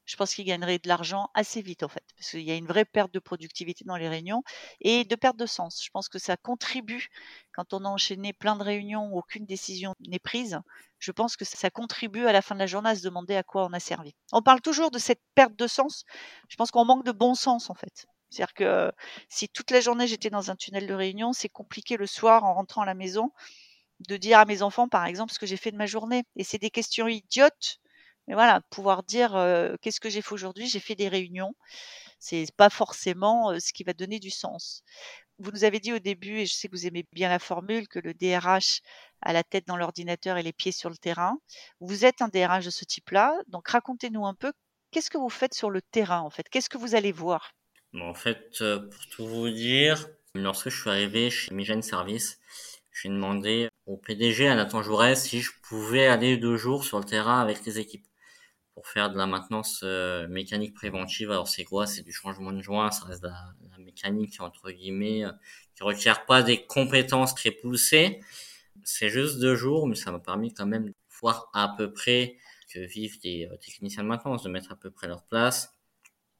Je 0.04 0.16
pense 0.16 0.34
qu'ils 0.34 0.44
gagneraient 0.44 0.78
de 0.78 0.88
l'argent 0.88 1.28
assez 1.34 1.62
vite, 1.62 1.82
en 1.82 1.88
fait, 1.88 2.04
parce 2.16 2.30
qu'il 2.30 2.42
y 2.42 2.50
a 2.50 2.56
une 2.56 2.66
vraie 2.66 2.84
perte 2.84 3.12
de 3.14 3.18
productivité 3.20 3.84
dans 3.84 3.96
les 3.96 4.08
réunions 4.08 4.42
et 4.80 5.04
de 5.04 5.14
perte 5.14 5.36
de 5.36 5.46
sens. 5.46 5.80
Je 5.84 5.90
pense 5.90 6.08
que 6.08 6.18
ça 6.18 6.36
contribue, 6.36 7.08
quand 7.52 7.72
on 7.72 7.84
a 7.84 7.88
enchaîné 7.88 8.32
plein 8.32 8.56
de 8.56 8.62
réunions 8.64 9.06
où 9.12 9.18
aucune 9.18 9.46
décision 9.46 9.94
n'est 10.00 10.18
prise, 10.18 10.58
je 10.98 11.12
pense 11.12 11.36
que 11.36 11.44
ça 11.44 11.70
contribue 11.70 12.26
à 12.26 12.32
la 12.32 12.42
fin 12.42 12.54
de 12.54 12.60
la 12.60 12.66
journée 12.66 12.90
à 12.90 12.96
se 12.96 13.02
demander 13.02 13.36
à 13.36 13.42
quoi 13.42 13.64
on 13.66 13.72
a 13.72 13.80
servi. 13.80 14.14
On 14.32 14.42
parle 14.42 14.60
toujours 14.60 14.90
de 14.90 14.98
cette 14.98 15.22
perte 15.34 15.56
de 15.56 15.66
sens. 15.66 16.04
Je 16.48 16.56
pense 16.56 16.70
qu'on 16.70 16.84
manque 16.84 17.04
de 17.04 17.12
bon 17.12 17.34
sens, 17.34 17.70
en 17.70 17.74
fait. 17.74 18.06
C'est-à-dire 18.30 18.54
que 18.54 18.92
si 19.28 19.48
toute 19.48 19.70
la 19.70 19.80
journée 19.80 20.06
j'étais 20.06 20.30
dans 20.30 20.50
un 20.50 20.56
tunnel 20.56 20.86
de 20.86 20.94
réunion, 20.94 21.32
c'est 21.32 21.48
compliqué 21.48 21.96
le 21.96 22.06
soir 22.06 22.44
en 22.44 22.54
rentrant 22.54 22.82
à 22.82 22.86
la 22.86 22.94
maison 22.94 23.30
de 24.08 24.16
dire 24.16 24.38
à 24.38 24.44
mes 24.44 24.62
enfants, 24.62 24.88
par 24.88 25.06
exemple, 25.06 25.32
ce 25.32 25.38
que 25.38 25.46
j'ai 25.46 25.56
fait 25.56 25.70
de 25.70 25.76
ma 25.76 25.86
journée. 25.86 26.24
Et 26.36 26.44
c'est 26.44 26.58
des 26.58 26.70
questions 26.70 27.08
idiotes, 27.08 27.78
mais 28.26 28.34
voilà, 28.34 28.60
pouvoir 28.70 29.02
dire 29.02 29.32
qu'est-ce 29.80 30.00
que 30.00 30.10
j'ai 30.10 30.22
fait 30.22 30.32
aujourd'hui? 30.32 30.68
J'ai 30.68 30.80
fait 30.80 30.94
des 30.94 31.08
réunions. 31.08 31.54
C'est 32.18 32.46
pas 32.56 32.70
forcément 32.70 33.58
ce 33.58 33.72
qui 33.72 33.84
va 33.84 33.92
donner 33.94 34.20
du 34.20 34.30
sens. 34.30 34.84
Vous 35.38 35.50
nous 35.50 35.64
avez 35.64 35.80
dit 35.80 35.92
au 35.92 35.98
début, 35.98 36.38
et 36.38 36.46
je 36.46 36.54
sais 36.54 36.68
que 36.68 36.76
vous 36.76 36.86
aimez 36.86 37.04
bien 37.12 37.28
la 37.28 37.40
formule, 37.40 37.88
que 37.88 37.98
le 37.98 38.14
DRH 38.14 38.80
a 39.22 39.32
la 39.32 39.42
tête 39.42 39.66
dans 39.66 39.76
l'ordinateur 39.76 40.36
et 40.36 40.42
les 40.42 40.52
pieds 40.52 40.70
sur 40.70 40.88
le 40.88 40.96
terrain. 40.96 41.36
Vous 41.80 42.04
êtes 42.04 42.22
un 42.22 42.28
DRH 42.28 42.64
de 42.64 42.70
ce 42.70 42.84
type-là, 42.84 43.34
donc 43.48 43.68
racontez-nous 43.68 44.24
un 44.24 44.34
peu 44.34 44.52
qu'est-ce 44.92 45.10
que 45.10 45.18
vous 45.18 45.30
faites 45.30 45.54
sur 45.54 45.70
le 45.70 45.82
terrain 45.82 46.20
en 46.20 46.30
fait? 46.30 46.48
Qu'est-ce 46.48 46.70
que 46.70 46.78
vous 46.78 46.94
allez 46.94 47.12
voir? 47.12 47.54
En 47.98 48.14
fait, 48.14 48.58
euh, 48.60 48.88
pour 48.88 49.06
tout 49.08 49.26
vous 49.26 49.50
dire, 49.50 50.08
lorsque 50.34 50.68
je 50.70 50.80
suis 50.80 50.90
arrivé 50.90 51.28
chez 51.30 51.52
Migène 51.52 51.82
Service, 51.82 52.38
j'ai 52.92 53.08
demandé 53.08 53.68
au 53.86 53.96
PDG, 53.96 54.46
à 54.46 54.54
Nathan 54.54 54.82
Jaurès, 54.82 55.20
si 55.20 55.40
je 55.40 55.50
pouvais 55.62 56.06
aller 56.06 56.36
deux 56.36 56.56
jours 56.56 56.84
sur 56.84 56.98
le 56.98 57.04
terrain 57.04 57.40
avec 57.40 57.64
les 57.64 57.78
équipes 57.78 58.06
pour 58.74 58.86
faire 58.88 59.10
de 59.10 59.18
la 59.18 59.26
maintenance 59.26 59.80
euh, 59.84 60.26
mécanique 60.28 60.74
préventive. 60.74 61.30
Alors 61.30 61.48
c'est 61.48 61.64
quoi? 61.64 61.86
C'est 61.86 62.02
du 62.02 62.12
changement 62.12 62.52
de 62.52 62.62
joint, 62.62 62.90
ça 62.90 63.04
reste 63.06 63.22
de 63.22 63.28
la, 63.28 63.54
mécanique 63.78 64.40
entre 64.40 64.70
guillemets, 64.70 65.24
euh, 65.24 65.32
qui 65.74 65.82
requiert 65.82 66.24
pas 66.24 66.42
des 66.42 66.64
compétences 66.66 67.34
très 67.34 67.50
poussées. 67.50 68.20
C'est 68.84 69.08
juste 69.08 69.38
deux 69.38 69.56
jours, 69.56 69.86
mais 69.86 69.94
ça 69.94 70.12
m'a 70.12 70.20
permis 70.20 70.54
quand 70.54 70.66
même 70.66 70.86
de 70.86 70.94
voir 71.20 71.50
à 71.52 71.74
peu 71.76 71.92
près 71.92 72.38
que 72.72 72.80
vivent 72.80 73.18
les 73.24 73.48
techniciens 73.60 74.02
de 74.02 74.08
maintenance, 74.08 74.42
de 74.44 74.48
mettre 74.48 74.72
à 74.72 74.76
peu 74.76 74.90
près 74.90 75.08
leur 75.08 75.22
place, 75.24 75.74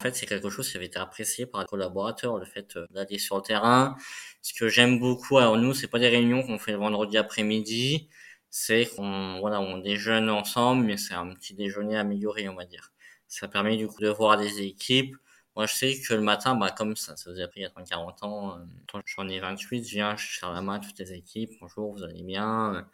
en 0.02 0.06
fait, 0.06 0.16
c'est 0.16 0.26
quelque 0.26 0.50
chose 0.50 0.68
qui 0.68 0.76
avait 0.76 0.86
été 0.86 0.98
apprécié 0.98 1.46
par 1.46 1.60
les 1.60 1.66
collaborateurs, 1.68 2.36
le 2.36 2.44
fait 2.44 2.76
euh, 2.76 2.88
d'aller 2.90 3.18
sur 3.18 3.36
le 3.36 3.42
terrain. 3.42 3.96
Ce 4.42 4.52
que 4.52 4.66
j'aime 4.68 4.98
beaucoup, 4.98 5.38
alors 5.38 5.56
nous, 5.56 5.74
c'est 5.74 5.86
pas 5.86 6.00
des 6.00 6.08
réunions 6.08 6.42
qu'on 6.42 6.58
fait 6.58 6.72
le 6.72 6.78
vendredi 6.78 7.16
après-midi, 7.16 8.08
c'est 8.52 8.86
qu'on 8.94 9.40
voilà, 9.40 9.60
on 9.60 9.78
déjeune 9.78 10.30
ensemble, 10.30 10.84
mais 10.84 10.98
c'est 10.98 11.14
un 11.14 11.34
petit 11.34 11.54
déjeuner 11.54 11.96
amélioré, 11.96 12.48
on 12.50 12.54
va 12.54 12.66
dire. 12.66 12.92
Ça 13.28 13.48
permet 13.48 13.76
du 13.78 13.88
coup 13.88 14.00
de 14.02 14.10
voir 14.10 14.36
des 14.38 14.60
équipes. 14.62 15.16
Moi, 15.56 15.66
je 15.66 15.74
sais 15.74 16.00
que 16.00 16.14
le 16.14 16.20
matin, 16.20 16.54
bah, 16.54 16.70
comme 16.70 16.96
ça, 16.96 17.16
ça 17.16 17.30
faisait 17.30 17.42
après 17.42 17.60
il 17.60 17.64
y 17.64 17.66
a 17.66 17.70
40 17.70 18.22
ans, 18.24 18.58
euh, 18.58 19.00
j'en 19.06 19.28
ai 19.28 19.40
28, 19.40 19.84
je 19.84 19.94
viens, 19.94 20.16
je 20.16 20.38
serre 20.38 20.52
la 20.52 20.62
main 20.62 20.74
à 20.74 20.78
toutes 20.80 20.98
les 20.98 21.12
équipes, 21.14 21.52
bonjour, 21.60 21.94
vous 21.94 22.02
allez 22.04 22.22
bien? 22.22 22.86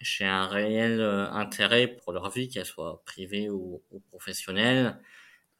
J'ai 0.00 0.24
un 0.26 0.46
réel 0.46 1.00
euh, 1.00 1.30
intérêt 1.30 1.88
pour 1.88 2.12
leur 2.12 2.30
vie, 2.30 2.48
qu'elle 2.48 2.66
soit 2.66 3.02
privée 3.04 3.50
ou, 3.50 3.82
ou 3.92 4.00
professionnelle 4.00 4.98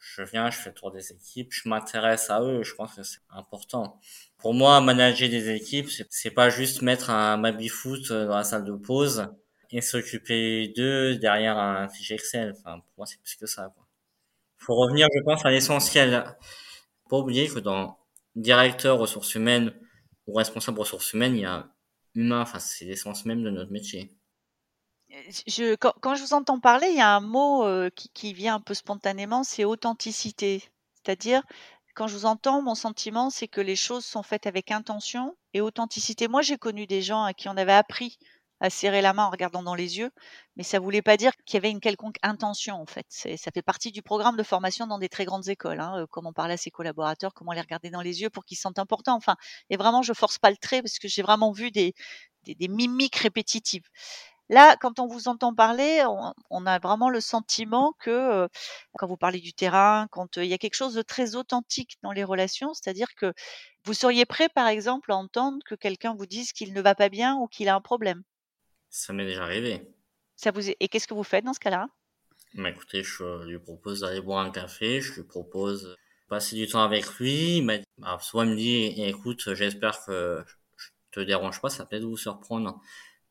je 0.03 0.23
viens, 0.23 0.51
je 0.51 0.59
fais 0.59 0.71
le 0.71 0.75
tour 0.75 0.91
des 0.91 1.13
équipes, 1.13 1.53
je 1.53 1.69
m'intéresse 1.69 2.29
à 2.29 2.43
eux, 2.43 2.63
je 2.65 2.75
pense 2.75 2.95
que 2.95 3.03
c'est 3.05 3.21
important. 3.31 4.01
Pour 4.37 4.53
moi, 4.53 4.81
manager 4.81 5.29
des 5.29 5.51
équipes, 5.51 5.89
c'est 6.11 6.31
pas 6.33 6.51
juste 6.51 6.83
mettre 6.83 7.11
un 7.11 7.39
baby 7.39 7.69
foot 7.69 8.11
euh, 8.11 8.27
dans 8.27 8.37
la 8.37 8.45
salle 8.45 8.65
de 8.65 8.73
pause 8.73 9.29
et 9.73 9.81
s'occuper 9.81 10.69
d'eux 10.69 11.17
derrière 11.17 11.59
un 11.59 11.88
fichier 11.88 12.14
Excel. 12.17 12.55
Enfin, 12.57 12.81
pour 12.81 12.93
moi, 12.99 13.07
c'est 13.07 13.21
plus 13.21 13.37
que 13.37 13.47
ça. 13.47 13.73
Quoi. 13.75 13.87
Faut 14.59 14.75
revenir, 14.76 15.09
je 15.14 15.23
pense, 15.23 15.45
à 15.45 15.50
l'essentiel. 15.50 16.25
Pas 17.09 17.19
oublier 17.19 17.49
que 17.49 17.59
dans 17.59 17.99
directeur 18.37 18.99
ressources 18.99 19.35
humaines 19.35 19.75
ou 20.26 20.35
responsable 20.35 20.79
ressources 20.79 21.12
humaines, 21.12 21.37
il 21.37 21.43
y 21.43 21.47
a 21.47 21.69
humain. 22.14 22.43
Enfin, 22.43 22.59
c'est 22.59 22.85
l'essence 22.85 23.25
même 23.25 23.43
de 23.43 23.50
notre 23.50 23.73
métier 23.73 24.14
je, 25.47 25.75
quand, 25.75 26.14
je 26.14 26.23
vous 26.23 26.35
entends 26.35 26.61
parler, 26.61 26.88
il 26.91 26.97
y 26.97 27.00
a 27.00 27.17
un 27.17 27.21
mot 27.21 27.64
euh, 27.64 27.91
qui, 28.14 28.33
vient 28.33 28.57
un 28.57 28.61
peu 28.61 28.75
spontanément, 28.75 29.45
c'est 29.45 29.64
authenticité. 29.64 30.62
C'est-à-dire, 30.95 31.43
quand 31.95 32.07
je 32.07 32.17
vous 32.17 32.26
entends, 32.26 32.62
mon 32.62 32.75
sentiment, 32.75 33.31
c'est 33.31 33.49
que 33.49 33.61
les 33.61 33.76
choses 33.76 34.05
sont 34.05 34.23
faites 34.23 34.47
avec 34.47 34.71
intention 34.71 35.37
et 35.55 35.61
authenticité. 35.61 36.29
Moi, 36.29 36.43
j'ai 36.43 36.57
connu 36.57 36.87
des 36.87 37.02
gens 37.02 37.25
à 37.25 37.35
qui 37.35 37.49
on 37.49 37.57
avait 37.57 37.73
appris 37.73 38.19
à 38.62 38.71
serrer 38.71 39.02
la 39.02 39.12
main 39.12 39.25
en 39.25 39.31
regardant 39.31 39.62
dans 39.62 39.75
les 39.75 39.99
yeux, 39.99 40.11
mais 40.57 40.62
ça 40.62 40.78
voulait 40.78 41.02
pas 41.02 41.16
dire 41.16 41.33
qu'il 41.45 41.57
y 41.57 41.59
avait 41.59 41.71
une 41.71 41.81
quelconque 41.81 42.16
intention 42.23 42.81
en 42.81 42.87
fait. 42.87 43.07
Ça 43.11 43.50
fait 43.52 43.62
partie 43.62 43.90
du 43.90 44.02
programme 44.02 44.37
de 44.37 44.42
formation 44.45 44.87
dans 44.87 45.00
des 45.00 45.09
très 45.09 45.25
grandes 45.25 45.49
écoles, 45.49 45.81
hein, 45.81 45.99
euh, 45.99 46.07
comment 46.09 46.33
parler 46.33 46.54
à 46.54 46.57
ses 46.57 46.71
collaborateurs, 46.71 47.35
comment 47.35 47.52
les 47.52 47.61
regarder 47.61 47.90
dans 47.90 48.02
les 48.02 48.23
yeux 48.23 48.31
pour 48.31 48.45
qu'ils 48.45 48.57
se 48.57 48.62
sentent 48.62 48.78
importants. 48.78 49.16
Enfin, 49.16 49.37
et 49.69 49.76
vraiment, 49.76 50.02
je 50.02 50.12
force 50.12 50.38
pas 50.38 50.50
le 50.50 50.57
trait 50.57 50.81
parce 50.81 51.00
que 51.00 51.09
j'ai 51.09 51.23
vraiment 51.23 51.50
vu 51.50 51.73
des, 51.73 51.92
des, 52.45 52.54
des 52.54 52.69
mimiques 52.69 53.16
répétitives. 53.16 53.83
Là, 54.49 54.76
quand 54.76 55.00
on 55.00 55.07
vous 55.09 55.26
entend 55.28 55.54
parler, 55.54 56.04
on, 56.50 56.66
a 56.66 56.78
vraiment 56.78 57.09
le 57.11 57.21
sentiment 57.21 57.95
que, 57.99 58.11
euh, 58.11 58.49
quand 58.99 59.07
vous 59.09 59.16
parlez 59.16 59.40
du 59.40 59.54
terrain, 59.54 60.07
quand 60.11 60.38
euh, 60.38 60.45
il 60.45 60.50
y 60.50 60.54
a 60.54 60.59
quelque 60.59 60.75
chose 60.75 60.95
de 60.95 61.02
très 61.02 61.35
authentique 61.37 61.97
dans 62.02 62.12
les 62.12 62.23
relations, 62.25 62.75
c'est-à-dire 62.75 63.09
que 63.16 63.33
vous 63.85 63.95
seriez 63.95 64.26
prêt, 64.26 64.49
par 64.49 64.69
exemple, 64.69 65.11
à 65.12 65.16
entendre 65.16 65.59
que 65.66 65.75
quelqu'un 65.75 66.14
vous 66.14 66.26
dise 66.26 66.52
qu'il 66.52 66.75
ne 66.75 66.83
va 66.83 66.95
pas 66.95 67.09
bien 67.09 67.37
ou 67.37 67.49
qu'il 67.49 67.69
a 67.69 67.75
un 67.75 67.81
problème. 67.81 68.23
Ça 68.93 69.13
m'est 69.13 69.25
déjà 69.25 69.43
arrivé. 69.43 69.83
Ça 70.37 70.53
vous 70.53 70.69
Et 70.69 70.89
qu'est-ce 70.89 71.09
que 71.09 71.15
vous 71.15 71.25
faites 71.25 71.45
dans 71.45 71.55
ce 71.55 71.61
cas-là? 71.61 71.89
Bah, 72.55 72.71
Écoutez, 72.71 73.03
je 73.03 73.45
lui 73.47 73.59
propose 73.59 74.01
d'aller 74.01 74.21
boire 74.21 74.45
un 74.45 74.51
café, 74.51 75.01
je 75.01 75.15
lui 75.15 75.25
propose 75.25 75.83
de 75.83 75.97
passer 76.29 76.55
du 76.55 76.69
temps 76.69 76.85
avec 76.85 77.07
lui. 77.19 77.67
Bah, 77.99 78.19
soit 78.21 78.45
il 78.45 78.53
me 78.53 78.57
dit, 78.57 79.03
écoute, 79.03 79.55
j'espère 79.55 80.05
que 80.05 80.45
je 80.77 80.89
te 81.11 81.21
dérange 81.21 81.61
pas, 81.61 81.71
ça 81.71 81.85
peut 81.85 81.97
être 81.97 82.05
vous 82.05 82.17
surprendre 82.17 82.81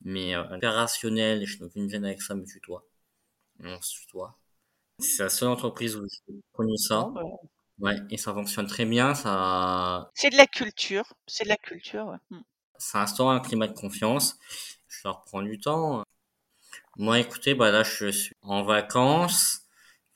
mais 0.03 0.35
euh, 0.35 0.43
opérationnel, 0.55 1.45
je 1.45 1.59
n'ai 1.59 1.65
aucune 1.65 1.89
gêne 1.89 2.05
avec 2.05 2.21
ça, 2.21 2.35
me 2.35 2.45
tutoie. 2.45 2.83
On 3.59 3.79
se 3.81 4.01
tutoie. 4.01 4.37
C'est 4.99 5.23
la 5.23 5.29
seule 5.29 5.49
entreprise 5.49 5.95
où 5.95 6.07
j'ai 6.07 6.35
connu 6.53 6.77
ça. 6.77 7.07
Bah. 7.13 7.21
Ouais, 7.79 7.95
et 8.09 8.17
ça 8.17 8.33
fonctionne 8.33 8.67
très 8.67 8.85
bien, 8.85 9.15
ça... 9.15 10.11
C'est 10.13 10.29
de 10.29 10.37
la 10.37 10.45
culture, 10.45 11.13
c'est 11.25 11.45
de 11.45 11.49
la 11.49 11.57
culture, 11.57 12.05
ouais. 12.07 12.17
Hmm. 12.29 12.41
Ça 12.77 13.01
instaure 13.01 13.31
un 13.31 13.39
climat 13.39 13.67
de 13.67 13.73
confiance. 13.73 14.37
Je 14.91 15.01
leur 15.05 15.23
prends 15.23 15.41
du 15.41 15.57
temps. 15.57 16.03
Moi, 16.97 17.19
écoutez, 17.19 17.55
bah 17.55 17.71
là, 17.71 17.83
je 17.83 18.09
suis 18.09 18.35
en 18.41 18.63
vacances. 18.63 19.61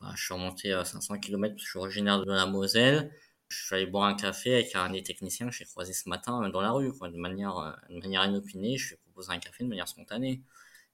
Bah, 0.01 0.11
je 0.15 0.25
suis 0.25 0.33
remonté 0.33 0.73
à 0.73 0.83
500 0.83 1.19
km 1.19 1.55
je 1.57 1.65
suis 1.65 1.79
originaire 1.79 2.19
de 2.23 2.31
la 2.31 2.45
Moselle. 2.45 3.11
Je 3.47 3.63
suis 3.63 3.75
allé 3.75 3.85
boire 3.85 4.05
un 4.05 4.15
café 4.15 4.53
avec 4.55 4.75
un 4.75 4.89
des 4.89 5.01
techniciens 5.01 5.47
que 5.47 5.53
j'ai 5.53 5.65
croisé 5.65 5.93
ce 5.93 6.09
matin 6.09 6.43
euh, 6.43 6.49
dans 6.49 6.61
la 6.61 6.71
rue, 6.71 6.91
quoi, 6.91 7.09
de 7.09 7.17
manière, 7.17 7.57
euh, 7.57 7.71
de 7.89 7.99
manière 7.99 8.25
inopinée. 8.25 8.77
Je 8.77 8.89
lui 8.89 8.95
ai 8.95 8.97
proposé 8.97 9.31
un 9.31 9.39
café 9.39 9.63
de 9.63 9.69
manière 9.69 9.87
spontanée. 9.87 10.41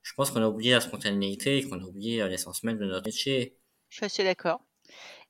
Je 0.03 0.13
pense 0.13 0.29
qu'on 0.29 0.43
a 0.43 0.47
oublié 0.47 0.73
la 0.73 0.81
spontanéité 0.81 1.57
et 1.57 1.67
qu'on 1.67 1.81
a 1.81 1.83
oublié 1.83 2.21
euh, 2.21 2.27
l'essence 2.27 2.63
même 2.63 2.77
de 2.77 2.85
notre 2.85 3.05
métier. 3.05 3.57
Je 3.89 3.97
suis 3.97 4.05
assez 4.05 4.23
d'accord. 4.23 4.63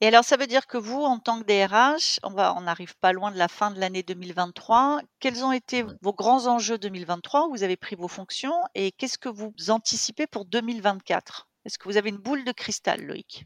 Et 0.02 0.08
alors, 0.08 0.24
ça 0.24 0.36
veut 0.38 0.48
dire 0.48 0.66
que 0.66 0.78
vous, 0.78 1.02
en 1.02 1.20
tant 1.20 1.42
que 1.42 1.46
DRH, 1.46 2.20
on 2.24 2.32
va, 2.32 2.56
on 2.58 2.62
n'arrive 2.62 2.96
pas 2.98 3.14
loin 3.14 3.32
de 3.32 3.38
la 3.38 3.48
fin 3.48 3.72
de 3.72 3.80
l'année 3.80 4.04
2023. 4.04 5.02
Quels 5.20 5.44
ont 5.46 5.52
été 5.52 5.86
vos 6.02 6.14
grands 6.14 6.48
enjeux 6.48 6.78
2023 6.78 7.50
Vous 7.50 7.64
avez 7.64 7.78
pris 7.78 7.96
vos 7.96 8.08
fonctions 8.08 8.56
et 8.74 8.92
qu'est-ce 8.92 9.18
que 9.18 9.30
vous 9.30 9.54
anticipez 9.70 10.26
pour 10.26 10.46
2024 10.46 11.48
Est-ce 11.66 11.78
que 11.78 11.88
vous 11.88 11.98
avez 11.98 12.10
une 12.10 12.18
boule 12.18 12.44
de 12.44 12.52
cristal, 12.52 13.06
Loïc? 13.06 13.46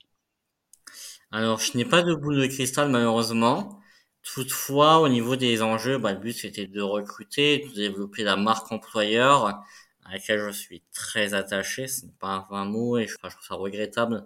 Alors, 1.31 1.59
je 1.59 1.77
n'ai 1.77 1.85
pas 1.85 2.03
de 2.03 2.13
boule 2.13 2.39
de 2.39 2.47
cristal 2.47 2.89
malheureusement. 2.89 3.81
Toutefois, 4.23 5.01
au 5.01 5.09
niveau 5.09 5.35
des 5.35 5.61
enjeux, 5.61 5.97
bah, 5.97 6.13
le 6.13 6.19
but 6.19 6.33
c'était 6.33 6.67
de 6.67 6.81
recruter, 6.81 7.67
de 7.67 7.73
développer 7.75 8.23
la 8.23 8.37
marque 8.37 8.71
employeur 8.71 9.45
à 9.45 10.11
laquelle 10.11 10.39
je 10.39 10.51
suis 10.51 10.83
très 10.93 11.33
attaché. 11.33 11.87
Ce 11.87 12.05
n'est 12.05 12.13
pas 12.19 12.47
un 12.49 12.65
mot 12.65 12.97
et 12.97 13.07
je, 13.07 13.15
trouve 13.15 13.31
ça 13.47 13.55
regrettable 13.55 14.25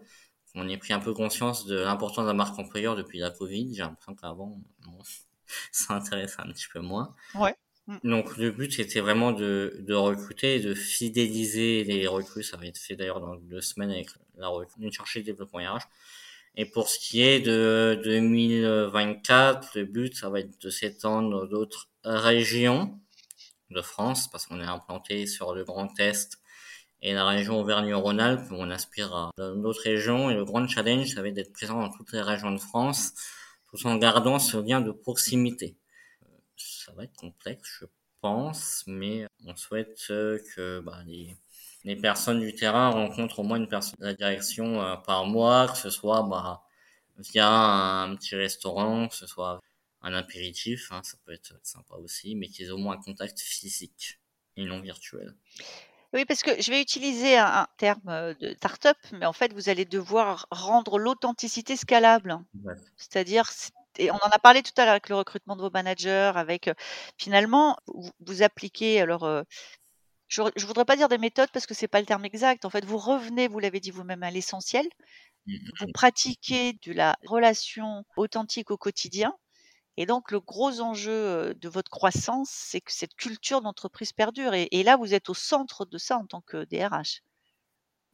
qu'on 0.53 0.67
ait 0.67 0.77
pris 0.77 0.93
un 0.93 0.99
peu 0.99 1.13
conscience 1.13 1.65
de 1.65 1.79
l'importance 1.79 2.25
de 2.25 2.29
la 2.29 2.33
marque 2.33 2.57
employeur 2.57 2.95
depuis 2.95 3.19
la 3.19 3.29
Covid. 3.29 3.73
J'ai 3.73 3.81
l'impression 3.81 4.15
qu'avant, 4.15 4.59
ça 5.71 5.95
intéressait 5.95 6.39
un 6.39 6.51
petit 6.51 6.67
peu 6.71 6.79
moins. 6.79 7.15
Ouais. 7.35 7.55
Mm. 7.87 7.97
Donc 8.03 8.37
le 8.37 8.51
but 8.51 8.71
c'était 8.71 8.99
vraiment 8.99 9.31
de, 9.31 9.77
de 9.79 9.93
recruter 9.93 10.55
et 10.55 10.59
de 10.59 10.73
fidéliser 10.73 11.83
les 11.83 12.07
recrues. 12.07 12.43
Ça 12.43 12.57
va 12.57 12.65
être 12.65 12.77
fait 12.77 12.95
d'ailleurs 12.95 13.19
dans 13.19 13.35
deux 13.35 13.61
semaines 13.61 13.91
avec 13.91 14.09
la 14.37 14.47
recrue, 14.47 14.81
une 14.81 14.91
cherchée 14.91 15.21
de 15.21 15.25
développement 15.25 15.59
RH. 15.59 15.87
Et 16.55 16.65
pour 16.65 16.89
ce 16.89 16.99
qui 16.99 17.21
est 17.21 17.39
de 17.39 17.99
2024, 18.03 19.77
le 19.77 19.85
but, 19.85 20.15
ça 20.15 20.29
va 20.29 20.39
être 20.39 20.59
de 20.61 20.69
s'étendre 20.69 21.47
d'autres 21.47 21.89
régions 22.03 22.99
de 23.69 23.81
France, 23.81 24.29
parce 24.29 24.47
qu'on 24.47 24.59
est 24.59 24.65
implanté 24.65 25.27
sur 25.27 25.53
le 25.53 25.63
Grand 25.63 25.97
Est 25.99 26.39
et 27.01 27.13
la 27.13 27.25
région 27.25 27.59
Auvergne-Rhône-Alpes, 27.59 28.51
on 28.51 28.69
aspire 28.69 29.15
à 29.15 29.31
d'autres 29.37 29.83
régions. 29.83 30.29
Et 30.29 30.33
le 30.33 30.43
grand 30.43 30.67
challenge, 30.67 31.07
ça 31.07 31.21
va 31.21 31.29
être 31.29 31.33
d'être 31.33 31.53
présent 31.53 31.79
dans 31.79 31.89
toutes 31.89 32.11
les 32.11 32.21
régions 32.21 32.51
de 32.51 32.59
France 32.59 33.13
tout 33.69 33.87
en 33.87 33.97
gardant 33.97 34.39
ce 34.39 34.57
lien 34.57 34.81
de 34.81 34.91
proximité. 34.91 35.77
Ça 36.57 36.91
va 36.93 37.03
être 37.03 37.15
complexe, 37.15 37.77
je 37.81 37.85
pense, 38.19 38.83
mais 38.87 39.27
on 39.45 39.55
souhaite 39.55 39.95
que 40.07 40.79
bah, 40.81 41.03
les, 41.05 41.37
les 41.83 41.95
personnes 41.95 42.39
du 42.39 42.53
terrain 42.53 42.89
rencontrent 42.89 43.39
au 43.39 43.43
moins 43.43 43.57
une 43.57 43.69
personne 43.69 43.97
de 43.99 44.05
la 44.05 44.13
direction 44.13 44.81
euh, 44.81 44.95
par 44.97 45.25
mois, 45.25 45.67
que 45.69 45.77
ce 45.77 45.89
soit 45.89 46.23
bah, 46.23 46.63
via 47.17 47.49
un 47.49 48.15
petit 48.15 48.35
restaurant, 48.35 49.07
que 49.07 49.15
ce 49.15 49.27
soit 49.27 49.59
un 50.01 50.13
apéritif, 50.13 50.91
hein, 50.91 51.01
ça 51.03 51.17
peut 51.25 51.33
être 51.33 51.53
sympa 51.63 51.95
aussi, 51.95 52.35
mais 52.35 52.47
qu'ils 52.47 52.67
aient 52.67 52.71
au 52.71 52.77
moins 52.77 52.95
un 52.95 53.01
contact 53.01 53.39
physique 53.39 54.19
et 54.55 54.65
non 54.65 54.79
virtuel. 54.79 55.35
Oui, 56.13 56.25
parce 56.25 56.41
que 56.41 56.59
je 56.59 56.71
vais 56.71 56.81
utiliser 56.81 57.37
un, 57.37 57.67
terme 57.77 58.33
de 58.39 58.53
start-up, 58.55 58.97
mais 59.13 59.25
en 59.25 59.33
fait, 59.33 59.53
vous 59.53 59.69
allez 59.69 59.85
devoir 59.85 60.47
rendre 60.49 60.97
l'authenticité 60.97 61.75
scalable. 61.75 62.39
C'est-à-dire, 62.97 63.49
et 63.97 64.09
on 64.11 64.15
en 64.15 64.29
a 64.31 64.39
parlé 64.39 64.63
tout 64.63 64.71
à 64.77 64.85
l'heure 64.85 64.91
avec 64.91 65.09
le 65.09 65.15
recrutement 65.15 65.55
de 65.55 65.61
vos 65.61 65.69
managers, 65.69 66.31
avec 66.35 66.69
finalement, 67.17 67.77
vous, 68.19 68.41
appliquez 68.41 69.01
alors 69.01 69.45
je 70.29 70.43
ne 70.43 70.65
voudrais 70.65 70.85
pas 70.85 70.95
dire 70.95 71.09
des 71.09 71.17
méthodes 71.17 71.49
parce 71.51 71.65
que 71.65 71.73
c'est 71.73 71.87
pas 71.87 71.99
le 71.99 72.05
terme 72.05 72.23
exact. 72.25 72.63
En 72.65 72.69
fait, 72.69 72.85
vous 72.85 72.97
revenez, 72.97 73.47
vous 73.47 73.59
l'avez 73.59 73.79
dit 73.79 73.91
vous-même, 73.91 74.23
à 74.23 74.31
l'essentiel. 74.31 74.85
Mmh, 75.47 75.55
vous 75.79 75.87
pratiquez 75.91 76.73
de 76.85 76.93
la 76.93 77.17
relation 77.25 78.05
authentique 78.15 78.71
au 78.71 78.77
quotidien. 78.77 79.33
Et 79.99 80.05
donc, 80.05 80.31
le 80.31 80.39
gros 80.39 80.79
enjeu 80.79 81.53
de 81.53 81.69
votre 81.69 81.91
croissance, 81.91 82.49
c'est 82.49 82.79
que 82.79 82.91
cette 82.91 83.15
culture 83.15 83.61
d'entreprise 83.61 84.13
perdure. 84.13 84.53
Et, 84.53 84.83
là, 84.83 84.95
vous 84.95 85.13
êtes 85.13 85.29
au 85.29 85.33
centre 85.33 85.85
de 85.85 85.97
ça 85.97 86.17
en 86.17 86.25
tant 86.25 86.39
que 86.39 86.63
DRH. 86.63 87.21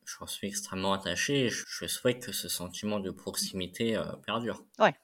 Je 0.03 0.25
suis 0.25 0.47
extrêmement 0.47 0.93
attaché. 0.93 1.49
Je 1.49 1.85
souhaite 1.85 2.25
que 2.25 2.31
ce 2.31 2.49
sentiment 2.49 2.99
de 2.99 3.11
proximité 3.11 4.01
perdure. 4.25 4.63
Ouais. 4.79 4.95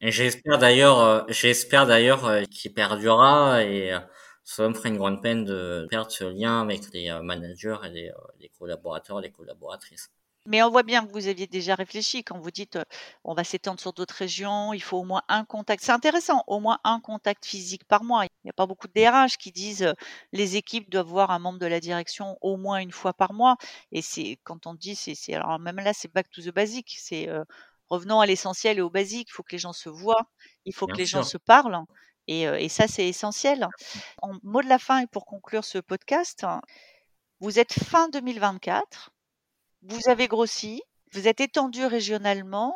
Et 0.00 0.12
j'espère 0.12 0.58
d'ailleurs, 0.58 1.26
j'espère 1.28 1.86
d'ailleurs 1.86 2.48
qu'il 2.48 2.72
perdurera 2.72 3.64
et 3.64 3.92
ça 4.44 4.68
me 4.68 4.74
ferait 4.74 4.90
une 4.90 4.98
grande 4.98 5.22
peine 5.22 5.44
de 5.44 5.86
perdre 5.90 6.10
ce 6.10 6.24
lien 6.24 6.60
avec 6.60 6.92
les 6.92 7.10
managers 7.22 7.78
et 7.84 7.88
les, 7.88 8.10
euh, 8.10 8.48
collaborateurs 8.58 9.20
les 9.20 9.30
collaboratrices. 9.30 10.10
Mais 10.46 10.62
on 10.62 10.70
voit 10.70 10.82
bien 10.82 11.06
que 11.06 11.12
vous 11.12 11.28
aviez 11.28 11.46
déjà 11.46 11.74
réfléchi 11.76 12.24
quand 12.24 12.38
vous 12.38 12.50
dites 12.50 12.76
euh, 12.76 12.84
on 13.22 13.34
va 13.34 13.44
s'étendre 13.44 13.78
sur 13.80 13.92
d'autres 13.92 14.16
régions, 14.16 14.72
il 14.72 14.82
faut 14.82 14.98
au 14.98 15.04
moins 15.04 15.22
un 15.28 15.44
contact. 15.44 15.84
C'est 15.84 15.92
intéressant, 15.92 16.42
au 16.48 16.58
moins 16.58 16.78
un 16.84 17.00
contact 17.00 17.46
physique 17.46 17.84
par 17.84 18.02
mois. 18.02 18.24
Il 18.24 18.30
n'y 18.44 18.50
a 18.50 18.52
pas 18.52 18.66
beaucoup 18.66 18.88
de 18.88 18.92
DRH 18.92 19.36
qui 19.38 19.52
disent 19.52 19.94
les 20.32 20.56
équipes 20.56 20.90
doivent 20.90 21.06
voir 21.06 21.30
un 21.30 21.38
membre 21.38 21.60
de 21.60 21.66
la 21.66 21.80
direction 21.80 22.38
au 22.40 22.56
moins 22.56 22.78
une 22.78 22.92
fois 22.92 23.12
par 23.12 23.32
mois. 23.32 23.56
Et 23.92 24.02
c'est 24.02 24.38
quand 24.42 24.66
on 24.66 24.74
dit 24.74 24.96
c'est 24.96 25.34
alors 25.34 25.58
même 25.60 25.76
là 25.76 25.92
c'est 25.92 26.12
back 26.12 26.28
to 26.30 26.42
the 26.42 26.52
basic, 26.52 26.96
c'est 26.98 27.28
revenons 27.88 28.20
à 28.20 28.26
l'essentiel 28.26 28.78
et 28.78 28.82
au 28.82 28.90
basique. 28.90 29.28
Il 29.30 29.32
faut 29.32 29.42
que 29.44 29.52
les 29.52 29.58
gens 29.58 29.72
se 29.72 29.88
voient, 29.88 30.26
il 30.64 30.74
faut 30.74 30.86
que 30.86 30.96
les 30.96 31.06
gens 31.06 31.22
se 31.22 31.38
parlent. 31.38 31.84
Et, 32.28 32.68
ça, 32.68 32.86
c'est 32.88 33.08
essentiel. 33.08 33.68
En 34.22 34.34
mot 34.42 34.62
de 34.62 34.68
la 34.68 34.78
fin 34.78 35.00
et 35.00 35.06
pour 35.06 35.26
conclure 35.26 35.64
ce 35.64 35.78
podcast, 35.78 36.46
vous 37.40 37.58
êtes 37.58 37.72
fin 37.72 38.08
2024, 38.08 39.10
vous 39.82 40.08
avez 40.08 40.28
grossi, 40.28 40.82
vous 41.12 41.28
êtes 41.28 41.40
étendu 41.40 41.84
régionalement. 41.84 42.74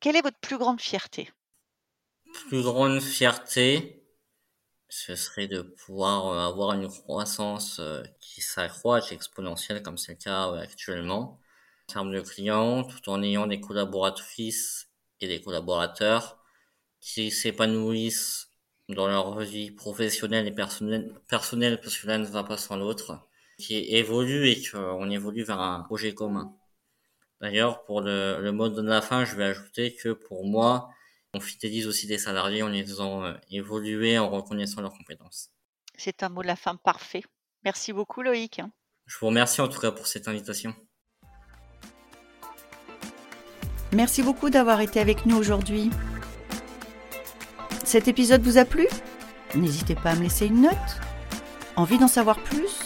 Quelle 0.00 0.16
est 0.16 0.22
votre 0.22 0.38
plus 0.40 0.58
grande 0.58 0.80
fierté? 0.80 1.30
Plus 2.48 2.62
grande 2.62 3.00
fierté, 3.00 4.04
ce 4.88 5.16
serait 5.16 5.48
de 5.48 5.62
pouvoir 5.62 6.38
avoir 6.46 6.72
une 6.74 6.88
croissance 6.88 7.80
qui 8.20 8.40
s'accroît, 8.40 9.00
exponentielle 9.10 9.82
comme 9.82 9.98
c'est 9.98 10.12
le 10.12 10.18
cas 10.18 10.54
actuellement, 10.56 11.40
en 11.88 11.92
termes 11.92 12.12
de 12.12 12.20
clients, 12.20 12.84
tout 12.84 13.08
en 13.10 13.22
ayant 13.22 13.46
des 13.46 13.60
collaboratrices 13.60 14.90
et 15.20 15.28
des 15.28 15.40
collaborateurs 15.40 16.42
qui 17.00 17.30
s'épanouissent 17.30 18.50
dans 18.88 19.08
leur 19.08 19.38
vie 19.40 19.70
professionnelle 19.70 20.46
et 20.46 20.52
personnelle, 20.52 21.14
personnelle 21.28 21.80
parce 21.80 21.98
que 21.98 22.06
l'un 22.06 22.18
ne 22.18 22.26
va 22.26 22.44
pas 22.44 22.56
sans 22.58 22.76
l'autre, 22.76 23.28
qui 23.58 23.76
évolue 23.94 24.48
et 24.48 24.62
qu'on 24.62 25.10
évolue 25.10 25.44
vers 25.44 25.60
un 25.60 25.80
projet 25.80 26.14
commun. 26.14 26.54
D'ailleurs, 27.40 27.84
pour 27.84 28.00
le, 28.00 28.40
le 28.40 28.52
mot 28.52 28.68
de 28.68 28.82
la 28.82 29.02
fin, 29.02 29.24
je 29.24 29.36
vais 29.36 29.44
ajouter 29.44 29.94
que 29.94 30.10
pour 30.10 30.46
moi, 30.46 30.88
on 31.34 31.40
fidélise 31.40 31.86
aussi 31.86 32.06
des 32.06 32.18
salariés 32.18 32.62
en 32.62 32.68
les 32.68 32.84
faisant 32.84 33.24
euh, 33.24 33.34
évoluer, 33.50 34.18
en 34.18 34.30
reconnaissant 34.30 34.80
leurs 34.80 34.92
compétences. 34.92 35.50
C'est 35.96 36.22
un 36.22 36.28
mot 36.28 36.42
de 36.42 36.46
la 36.46 36.56
fin 36.56 36.76
parfait. 36.76 37.22
Merci 37.64 37.92
beaucoup 37.92 38.22
Loïc. 38.22 38.60
Je 39.06 39.18
vous 39.18 39.26
remercie 39.26 39.60
en 39.60 39.68
tout 39.68 39.80
cas 39.80 39.90
pour 39.90 40.06
cette 40.06 40.28
invitation. 40.28 40.74
Merci 43.92 44.22
beaucoup 44.22 44.50
d'avoir 44.50 44.80
été 44.80 45.00
avec 45.00 45.26
nous 45.26 45.36
aujourd'hui. 45.36 45.90
Cet 47.84 48.08
épisode 48.08 48.42
vous 48.42 48.58
a 48.58 48.64
plu? 48.64 48.88
N'hésitez 49.54 49.94
pas 49.94 50.10
à 50.10 50.16
me 50.16 50.22
laisser 50.22 50.46
une 50.46 50.62
note. 50.62 51.00
Envie 51.76 51.98
d'en 51.98 52.08
savoir 52.08 52.42
plus? 52.42 52.85